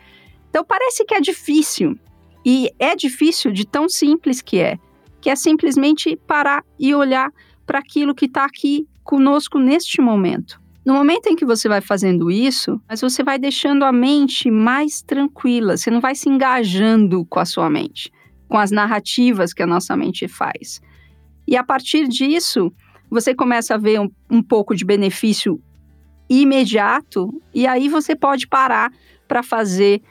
Então 0.49 0.64
parece 0.64 1.05
que 1.05 1.14
é 1.14 1.21
difícil 1.21 1.99
e 2.45 2.71
é 2.79 2.95
difícil 2.97 3.52
de 3.52 3.67
tão 3.67 3.88
simples 3.88 4.40
que 4.40 4.59
é, 4.59 4.79
que 5.21 5.31
é 5.31 5.37
simplesmente 5.37 6.17
parar 6.26 6.64
e 6.79 6.95
olhar 6.95 7.31
para 7.71 7.79
aquilo 7.79 8.17
que 8.17 8.25
está 8.25 8.45
aqui 8.45 8.89
conosco 9.05 9.57
neste 9.57 10.00
momento. 10.00 10.61
No 10.85 10.93
momento 10.93 11.29
em 11.29 11.37
que 11.37 11.45
você 11.45 11.69
vai 11.69 11.81
fazendo 11.81 12.29
isso, 12.29 12.83
mas 12.89 13.00
você 13.00 13.23
vai 13.23 13.39
deixando 13.39 13.85
a 13.85 13.93
mente 13.93 14.50
mais 14.50 15.03
tranquila, 15.03 15.77
você 15.77 15.89
não 15.89 16.00
vai 16.00 16.17
se 16.17 16.29
engajando 16.29 17.25
com 17.27 17.39
a 17.39 17.45
sua 17.45 17.71
mente, 17.71 18.11
com 18.49 18.59
as 18.59 18.73
narrativas 18.73 19.53
que 19.53 19.62
a 19.62 19.69
nossa 19.69 19.97
mente 19.97 20.27
faz. 20.27 20.83
E 21.47 21.57
a 21.57 21.62
partir 21.62 22.09
disso, 22.09 22.73
você 23.09 23.37
começa 23.37 23.77
a 23.77 23.79
ver 23.79 24.00
um, 24.00 24.11
um 24.29 24.43
pouco 24.43 24.75
de 24.75 24.85
benefício 24.85 25.62
imediato, 26.29 27.31
e 27.55 27.69
aí 27.69 27.89
você 27.89 28.17
pode 28.17 28.49
parar 28.49 28.91
para 29.29 29.45
fazer 29.45 30.03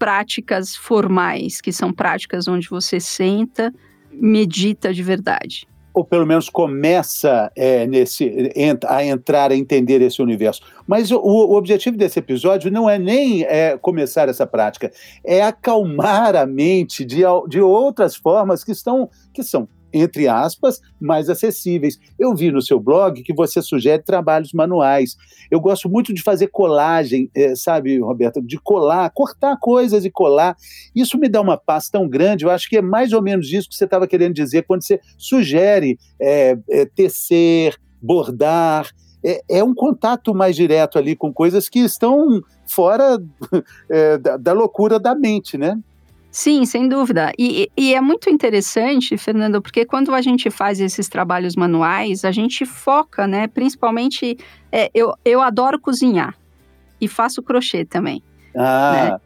práticas 0.00 0.74
formais, 0.74 1.60
que 1.60 1.70
são 1.70 1.92
práticas 1.92 2.48
onde 2.48 2.68
você 2.68 2.98
senta, 2.98 3.72
medita 4.10 4.92
de 4.92 5.04
verdade 5.04 5.68
ou 5.94 6.04
pelo 6.04 6.26
menos 6.26 6.50
começa 6.50 7.50
é, 7.54 7.86
nesse, 7.86 8.52
a 8.88 9.04
entrar 9.04 9.52
a 9.52 9.56
entender 9.56 10.02
esse 10.02 10.20
universo. 10.20 10.60
Mas 10.86 11.12
o, 11.12 11.18
o 11.18 11.56
objetivo 11.56 11.96
desse 11.96 12.18
episódio 12.18 12.70
não 12.70 12.90
é 12.90 12.98
nem 12.98 13.44
é, 13.44 13.78
começar 13.78 14.28
essa 14.28 14.44
prática, 14.44 14.90
é 15.24 15.40
acalmar 15.40 16.34
a 16.34 16.44
mente 16.44 17.04
de, 17.04 17.22
de 17.48 17.60
outras 17.60 18.16
formas 18.16 18.64
que, 18.64 18.72
estão, 18.72 19.08
que 19.32 19.44
são 19.44 19.68
entre 19.94 20.26
aspas, 20.26 20.80
mais 21.00 21.30
acessíveis. 21.30 21.98
Eu 22.18 22.34
vi 22.34 22.50
no 22.50 22.60
seu 22.60 22.80
blog 22.80 23.22
que 23.22 23.32
você 23.32 23.62
sugere 23.62 24.02
trabalhos 24.02 24.52
manuais. 24.52 25.16
Eu 25.48 25.60
gosto 25.60 25.88
muito 25.88 26.12
de 26.12 26.20
fazer 26.20 26.48
colagem, 26.48 27.30
é, 27.34 27.54
sabe, 27.54 28.00
Roberta, 28.00 28.42
de 28.42 28.58
colar, 28.58 29.08
cortar 29.10 29.56
coisas 29.60 30.04
e 30.04 30.10
colar. 30.10 30.56
Isso 30.94 31.16
me 31.16 31.28
dá 31.28 31.40
uma 31.40 31.56
paz 31.56 31.88
tão 31.88 32.08
grande. 32.08 32.44
Eu 32.44 32.50
acho 32.50 32.68
que 32.68 32.78
é 32.78 32.82
mais 32.82 33.12
ou 33.12 33.22
menos 33.22 33.52
isso 33.52 33.68
que 33.68 33.76
você 33.76 33.84
estava 33.84 34.08
querendo 34.08 34.34
dizer 34.34 34.64
quando 34.66 34.82
você 34.82 34.98
sugere 35.16 35.96
é, 36.20 36.58
é, 36.68 36.86
tecer, 36.86 37.76
bordar. 38.02 38.88
É, 39.24 39.40
é, 39.48 39.64
um 39.64 39.74
contato 39.74 40.34
mais 40.34 40.56
direto 40.56 40.98
ali 40.98 41.14
com 41.14 41.32
coisas 41.32 41.68
que 41.68 41.78
estão 41.78 42.42
fora 42.66 43.18
da, 44.20 44.36
da 44.36 44.52
loucura 44.52 44.98
da 44.98 45.14
mente, 45.14 45.56
né? 45.56 45.78
Sim, 46.34 46.66
sem 46.66 46.88
dúvida. 46.88 47.32
E, 47.38 47.70
e, 47.76 47.94
é 47.94 48.00
muito 48.00 48.28
interessante, 48.28 49.16
Fernando, 49.16 49.62
porque 49.62 49.84
quando 49.84 50.12
a 50.12 50.20
gente 50.20 50.50
faz 50.50 50.80
esses 50.80 51.08
trabalhos 51.08 51.54
manuais, 51.54 52.24
a 52.24 52.32
gente 52.32 52.66
foca, 52.66 53.24
né? 53.24 53.46
Principalmente, 53.46 54.36
é, 54.72 54.90
eu, 54.92 55.14
eu 55.24 55.40
adoro 55.40 55.78
cozinhar 55.78 56.36
e 57.00 57.06
faço 57.06 57.40
crochê 57.40 57.84
também. 57.84 58.20
Ah. 58.52 58.92
Né? 58.92 59.20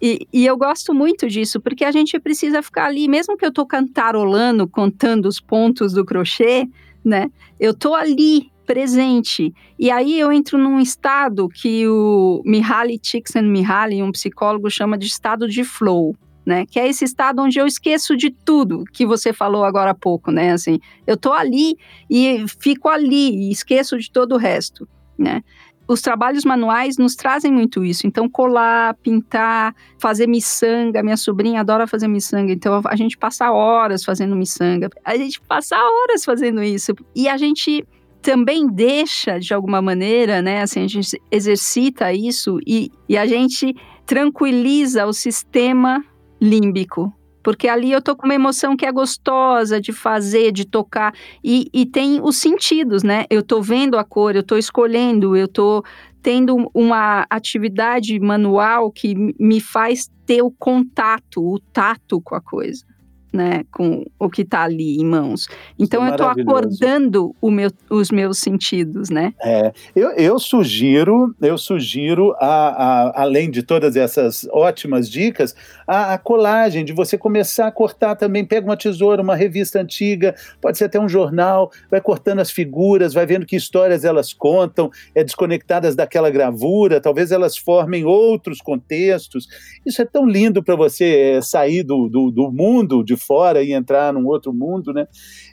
E, 0.00 0.28
e, 0.32 0.46
eu 0.46 0.56
gosto 0.56 0.94
muito 0.94 1.28
disso, 1.28 1.60
porque 1.60 1.84
a 1.84 1.90
gente 1.90 2.20
precisa 2.20 2.62
ficar 2.62 2.84
ali, 2.84 3.08
mesmo 3.08 3.36
que 3.36 3.44
eu 3.44 3.48
estou 3.48 3.66
cantarolando, 3.66 4.68
contando 4.68 5.26
os 5.26 5.40
pontos 5.40 5.92
do 5.92 6.04
crochê, 6.04 6.68
né? 7.04 7.32
Eu 7.58 7.72
estou 7.72 7.96
ali 7.96 8.48
presente. 8.64 9.52
E 9.76 9.90
aí 9.90 10.20
eu 10.20 10.30
entro 10.30 10.56
num 10.56 10.78
estado 10.78 11.48
que 11.48 11.88
o 11.88 12.42
Mihaly 12.44 12.96
Csikszentmihalyi, 12.96 14.04
um 14.04 14.12
psicólogo, 14.12 14.70
chama 14.70 14.96
de 14.96 15.08
estado 15.08 15.48
de 15.48 15.64
flow 15.64 16.14
né? 16.44 16.66
Que 16.66 16.78
é 16.78 16.88
esse 16.88 17.04
estado 17.04 17.42
onde 17.42 17.58
eu 17.58 17.66
esqueço 17.66 18.16
de 18.16 18.30
tudo 18.30 18.84
que 18.92 19.06
você 19.06 19.32
falou 19.32 19.64
agora 19.64 19.90
há 19.90 19.94
pouco, 19.94 20.30
né? 20.30 20.52
Assim, 20.52 20.78
eu 21.06 21.16
tô 21.16 21.32
ali 21.32 21.76
e 22.10 22.44
fico 22.60 22.88
ali 22.88 23.48
e 23.48 23.50
esqueço 23.50 23.98
de 23.98 24.10
todo 24.10 24.32
o 24.32 24.38
resto, 24.38 24.88
né? 25.18 25.42
Os 25.86 26.00
trabalhos 26.00 26.44
manuais 26.44 26.96
nos 26.96 27.14
trazem 27.14 27.52
muito 27.52 27.84
isso. 27.84 28.06
Então, 28.06 28.26
colar, 28.26 28.94
pintar, 29.02 29.74
fazer 29.98 30.26
miçanga. 30.26 31.02
Minha 31.02 31.16
sobrinha 31.16 31.60
adora 31.60 31.86
fazer 31.86 32.08
miçanga. 32.08 32.52
Então, 32.52 32.80
a 32.86 32.96
gente 32.96 33.18
passa 33.18 33.52
horas 33.52 34.02
fazendo 34.02 34.34
miçanga. 34.34 34.88
A 35.04 35.14
gente 35.14 35.42
passa 35.42 35.76
horas 35.76 36.24
fazendo 36.24 36.62
isso. 36.62 36.94
E 37.14 37.28
a 37.28 37.36
gente 37.36 37.86
também 38.22 38.66
deixa, 38.66 39.38
de 39.38 39.52
alguma 39.52 39.82
maneira, 39.82 40.40
né? 40.40 40.62
Assim, 40.62 40.82
a 40.82 40.88
gente 40.88 41.20
exercita 41.30 42.10
isso 42.14 42.58
e, 42.66 42.90
e 43.06 43.18
a 43.18 43.26
gente 43.26 43.76
tranquiliza 44.06 45.04
o 45.04 45.12
sistema 45.12 46.02
límbico. 46.40 47.12
Porque 47.42 47.68
ali 47.68 47.92
eu 47.92 48.00
tô 48.00 48.16
com 48.16 48.24
uma 48.24 48.34
emoção 48.34 48.74
que 48.74 48.86
é 48.86 48.92
gostosa 48.92 49.78
de 49.78 49.92
fazer, 49.92 50.50
de 50.50 50.64
tocar. 50.64 51.12
E, 51.42 51.68
e 51.74 51.84
tem 51.84 52.20
os 52.22 52.36
sentidos, 52.36 53.02
né? 53.02 53.26
Eu 53.28 53.42
tô 53.42 53.60
vendo 53.60 53.98
a 53.98 54.04
cor, 54.04 54.34
eu 54.34 54.42
tô 54.42 54.56
escolhendo, 54.56 55.36
eu 55.36 55.46
tô 55.46 55.84
tendo 56.22 56.70
uma 56.72 57.26
atividade 57.28 58.18
manual 58.18 58.90
que 58.90 59.14
me 59.38 59.60
faz 59.60 60.10
ter 60.24 60.40
o 60.40 60.50
contato, 60.50 61.42
o 61.42 61.58
tato 61.58 62.18
com 62.22 62.34
a 62.34 62.40
coisa 62.40 62.93
né, 63.34 63.64
com 63.72 64.06
o 64.16 64.30
que 64.30 64.42
está 64.42 64.62
ali 64.62 64.96
em 64.96 65.04
mãos. 65.04 65.48
Então 65.76 66.04
é 66.04 66.08
eu 66.08 66.10
estou 66.12 66.28
acordando 66.28 67.34
meu, 67.42 67.68
os 67.90 68.10
meus 68.12 68.38
sentidos, 68.38 69.10
né? 69.10 69.34
É, 69.42 69.72
eu, 69.96 70.10
eu 70.12 70.38
sugiro, 70.38 71.34
eu 71.42 71.58
sugiro 71.58 72.32
a, 72.38 72.46
a, 72.46 73.22
além 73.22 73.50
de 73.50 73.64
todas 73.64 73.96
essas 73.96 74.46
ótimas 74.52 75.10
dicas, 75.10 75.54
a, 75.84 76.14
a, 76.14 76.18
colagem 76.18 76.84
de 76.84 76.92
você 76.92 77.18
começar 77.18 77.66
a 77.66 77.72
cortar 77.72 78.14
também. 78.14 78.44
Pega 78.44 78.66
uma 78.66 78.76
tesoura, 78.76 79.20
uma 79.20 79.34
revista 79.34 79.80
antiga, 79.80 80.36
pode 80.60 80.78
ser 80.78 80.84
até 80.84 81.00
um 81.00 81.08
jornal, 81.08 81.72
vai 81.90 82.00
cortando 82.00 82.38
as 82.38 82.52
figuras, 82.52 83.12
vai 83.12 83.26
vendo 83.26 83.44
que 83.44 83.56
histórias 83.56 84.04
elas 84.04 84.32
contam, 84.32 84.90
é 85.12 85.24
desconectadas 85.24 85.96
daquela 85.96 86.30
gravura, 86.30 87.00
talvez 87.00 87.32
elas 87.32 87.56
formem 87.56 88.04
outros 88.04 88.60
contextos. 88.60 89.48
Isso 89.84 90.00
é 90.00 90.04
tão 90.04 90.24
lindo 90.24 90.62
para 90.62 90.76
você 90.76 91.34
é, 91.36 91.40
sair 91.40 91.82
do, 91.82 92.08
do, 92.08 92.30
do 92.30 92.52
mundo 92.52 93.02
de 93.02 93.16
fora 93.24 93.62
e 93.62 93.72
entrar 93.72 94.12
num 94.12 94.26
outro 94.26 94.52
mundo, 94.52 94.92
né? 94.92 95.06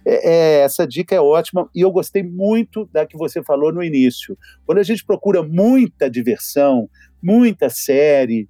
É, 0.05 0.29
é, 0.29 0.61
essa 0.61 0.85
dica 0.87 1.15
é 1.15 1.21
ótima 1.21 1.69
e 1.73 1.81
eu 1.81 1.91
gostei 1.91 2.23
muito 2.23 2.89
da 2.91 3.05
que 3.05 3.17
você 3.17 3.43
falou 3.43 3.71
no 3.71 3.83
início. 3.83 4.37
Quando 4.65 4.79
a 4.79 4.83
gente 4.83 5.05
procura 5.05 5.43
muita 5.43 6.09
diversão, 6.09 6.89
muita 7.21 7.69
série, 7.69 8.49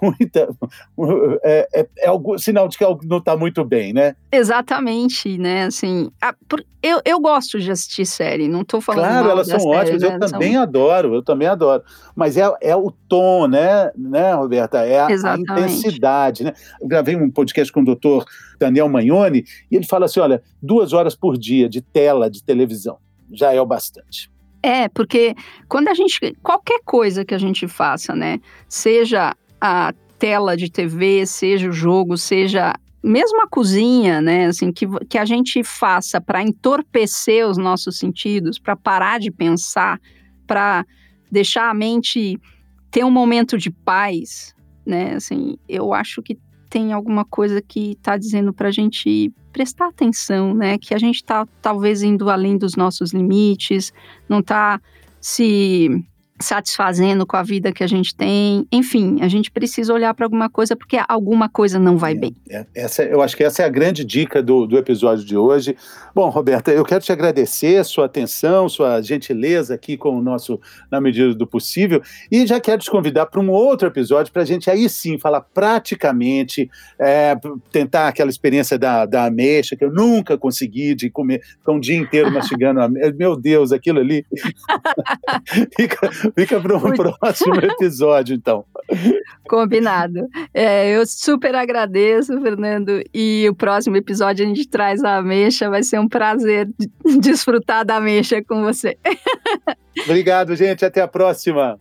muita. 0.00 0.48
É, 1.42 1.68
é, 1.74 1.88
é 1.98 2.08
algum 2.08 2.36
sinal 2.38 2.68
de 2.68 2.78
que 2.78 2.84
algo 2.84 3.02
não 3.04 3.18
está 3.18 3.36
muito 3.36 3.64
bem, 3.64 3.92
né? 3.92 4.16
Exatamente, 4.32 5.36
né? 5.38 5.64
Assim, 5.64 6.10
a, 6.20 6.34
por, 6.48 6.64
eu, 6.82 7.00
eu 7.04 7.20
gosto 7.20 7.60
de 7.60 7.70
assistir 7.70 8.06
série, 8.06 8.48
não 8.48 8.62
estou 8.62 8.80
falando. 8.80 9.06
Claro, 9.06 9.30
elas 9.30 9.46
são 9.46 9.60
série, 9.60 9.76
ótimas, 9.76 10.02
né? 10.02 10.14
eu 10.14 10.18
também 10.18 10.52
são... 10.54 10.62
adoro, 10.62 11.14
eu 11.14 11.22
também 11.22 11.48
adoro. 11.48 11.82
Mas 12.14 12.36
é, 12.36 12.50
é 12.60 12.74
o 12.74 12.90
tom, 12.90 13.46
né, 13.46 13.90
né, 13.96 14.32
Roberta? 14.34 14.78
É 14.78 15.00
a, 15.00 15.06
a 15.06 15.38
intensidade, 15.38 16.44
né? 16.44 16.52
Eu 16.80 16.88
gravei 16.88 17.16
um 17.16 17.30
podcast 17.30 17.72
com 17.72 17.80
o 17.80 17.84
doutor 17.84 18.24
Daniel 18.58 18.88
Magnoni 18.88 19.44
e 19.70 19.76
ele 19.76 19.86
fala 19.86 20.06
assim: 20.06 20.20
olha, 20.20 20.42
duas 20.62 20.92
horas 20.92 21.14
por 21.14 21.36
dia 21.36 21.68
de 21.68 21.80
tela 21.80 22.30
de 22.30 22.42
televisão 22.42 22.98
já 23.32 23.52
é 23.52 23.60
o 23.60 23.66
bastante. 23.66 24.30
É, 24.62 24.88
porque 24.88 25.34
quando 25.68 25.88
a 25.88 25.94
gente. 25.94 26.36
Qualquer 26.42 26.80
coisa 26.84 27.24
que 27.24 27.34
a 27.34 27.38
gente 27.38 27.68
faça, 27.68 28.14
né? 28.14 28.40
Seja 28.68 29.34
a 29.60 29.94
tela 30.18 30.56
de 30.56 30.70
TV, 30.70 31.26
seja 31.26 31.68
o 31.68 31.72
jogo, 31.72 32.16
seja 32.16 32.74
mesmo 33.02 33.40
a 33.40 33.46
cozinha, 33.46 34.20
né, 34.20 34.46
assim, 34.46 34.72
que, 34.72 34.86
que 35.08 35.16
a 35.16 35.24
gente 35.24 35.62
faça 35.62 36.20
para 36.20 36.42
entorpecer 36.42 37.46
os 37.46 37.56
nossos 37.56 37.98
sentidos, 37.98 38.58
para 38.58 38.74
parar 38.74 39.20
de 39.20 39.30
pensar, 39.30 40.00
para 40.46 40.84
deixar 41.30 41.70
a 41.70 41.74
mente 41.74 42.40
ter 42.90 43.04
um 43.04 43.10
momento 43.10 43.56
de 43.56 43.70
paz, 43.70 44.54
né, 44.84 45.14
assim, 45.14 45.56
eu 45.68 45.94
acho 45.94 46.20
que 46.20 46.36
tem 46.68 46.92
alguma 46.92 47.24
coisa 47.24 47.62
que 47.62 47.92
está 47.92 48.16
dizendo 48.16 48.52
para 48.52 48.68
a 48.68 48.72
gente 48.72 49.32
prestar 49.52 49.88
atenção, 49.88 50.52
né, 50.52 50.76
que 50.76 50.92
a 50.92 50.98
gente 50.98 51.16
está 51.16 51.46
talvez 51.62 52.02
indo 52.02 52.28
além 52.28 52.58
dos 52.58 52.74
nossos 52.74 53.12
limites, 53.12 53.92
não 54.28 54.40
está 54.40 54.80
se 55.20 56.04
satisfazendo 56.38 57.26
com 57.26 57.36
a 57.36 57.42
vida 57.42 57.72
que 57.72 57.82
a 57.82 57.86
gente 57.86 58.14
tem. 58.14 58.66
Enfim, 58.70 59.18
a 59.20 59.28
gente 59.28 59.50
precisa 59.50 59.92
olhar 59.92 60.12
para 60.14 60.26
alguma 60.26 60.48
coisa 60.48 60.76
porque 60.76 60.98
alguma 61.08 61.48
coisa 61.48 61.78
não 61.78 61.96
vai 61.96 62.12
é, 62.12 62.14
bem. 62.14 62.36
É, 62.48 62.66
essa, 62.74 63.02
eu 63.02 63.22
acho 63.22 63.36
que 63.36 63.44
essa 63.44 63.62
é 63.62 63.66
a 63.66 63.68
grande 63.68 64.04
dica 64.04 64.42
do, 64.42 64.66
do 64.66 64.76
episódio 64.76 65.24
de 65.24 65.36
hoje. 65.36 65.76
Bom, 66.14 66.28
Roberta, 66.28 66.70
eu 66.70 66.84
quero 66.84 67.02
te 67.02 67.12
agradecer 67.12 67.84
sua 67.84 68.06
atenção, 68.06 68.68
sua 68.68 69.00
gentileza 69.02 69.74
aqui 69.74 69.96
com 69.96 70.18
o 70.18 70.22
nosso 70.22 70.60
Na 70.90 71.00
Medida 71.00 71.34
do 71.34 71.46
Possível 71.46 72.02
e 72.30 72.46
já 72.46 72.60
quero 72.60 72.82
te 72.82 72.90
convidar 72.90 73.26
para 73.26 73.40
um 73.40 73.50
outro 73.50 73.88
episódio 73.88 74.32
para 74.32 74.42
a 74.42 74.46
gente 74.46 74.70
aí 74.70 74.88
sim 74.88 75.18
falar 75.18 75.40
praticamente, 75.40 76.70
é, 76.98 77.36
tentar 77.70 78.08
aquela 78.08 78.30
experiência 78.30 78.78
da, 78.78 79.06
da 79.06 79.26
ameixa 79.26 79.76
que 79.76 79.84
eu 79.84 79.92
nunca 79.92 80.38
consegui 80.38 80.94
de 80.94 81.10
comer, 81.10 81.42
ficar 81.42 81.72
um 81.72 81.80
dia 81.80 81.96
inteiro 81.96 82.30
mastigando 82.30 82.80
ameixa. 82.80 83.14
Meu 83.18 83.36
Deus, 83.36 83.72
aquilo 83.72 84.00
ali. 84.00 84.24
fica, 85.76 86.10
Fica 86.34 86.60
para 86.60 86.76
um 86.76 86.92
próximo 86.92 87.56
episódio, 87.62 88.34
então. 88.34 88.64
Combinado. 89.48 90.26
É, 90.52 90.96
eu 90.96 91.06
super 91.06 91.54
agradeço, 91.54 92.40
Fernando. 92.40 93.02
E 93.12 93.46
o 93.48 93.54
próximo 93.54 93.96
episódio 93.96 94.44
a 94.44 94.48
gente 94.48 94.68
traz 94.68 95.02
a 95.04 95.16
ameixa. 95.16 95.70
Vai 95.70 95.82
ser 95.82 95.98
um 95.98 96.08
prazer 96.08 96.68
desfrutar 97.20 97.84
da 97.84 97.96
ameixa 97.96 98.42
com 98.42 98.62
você. 98.62 98.96
Obrigado, 100.04 100.54
gente. 100.56 100.84
Até 100.84 101.00
a 101.00 101.08
próxima. 101.08 101.78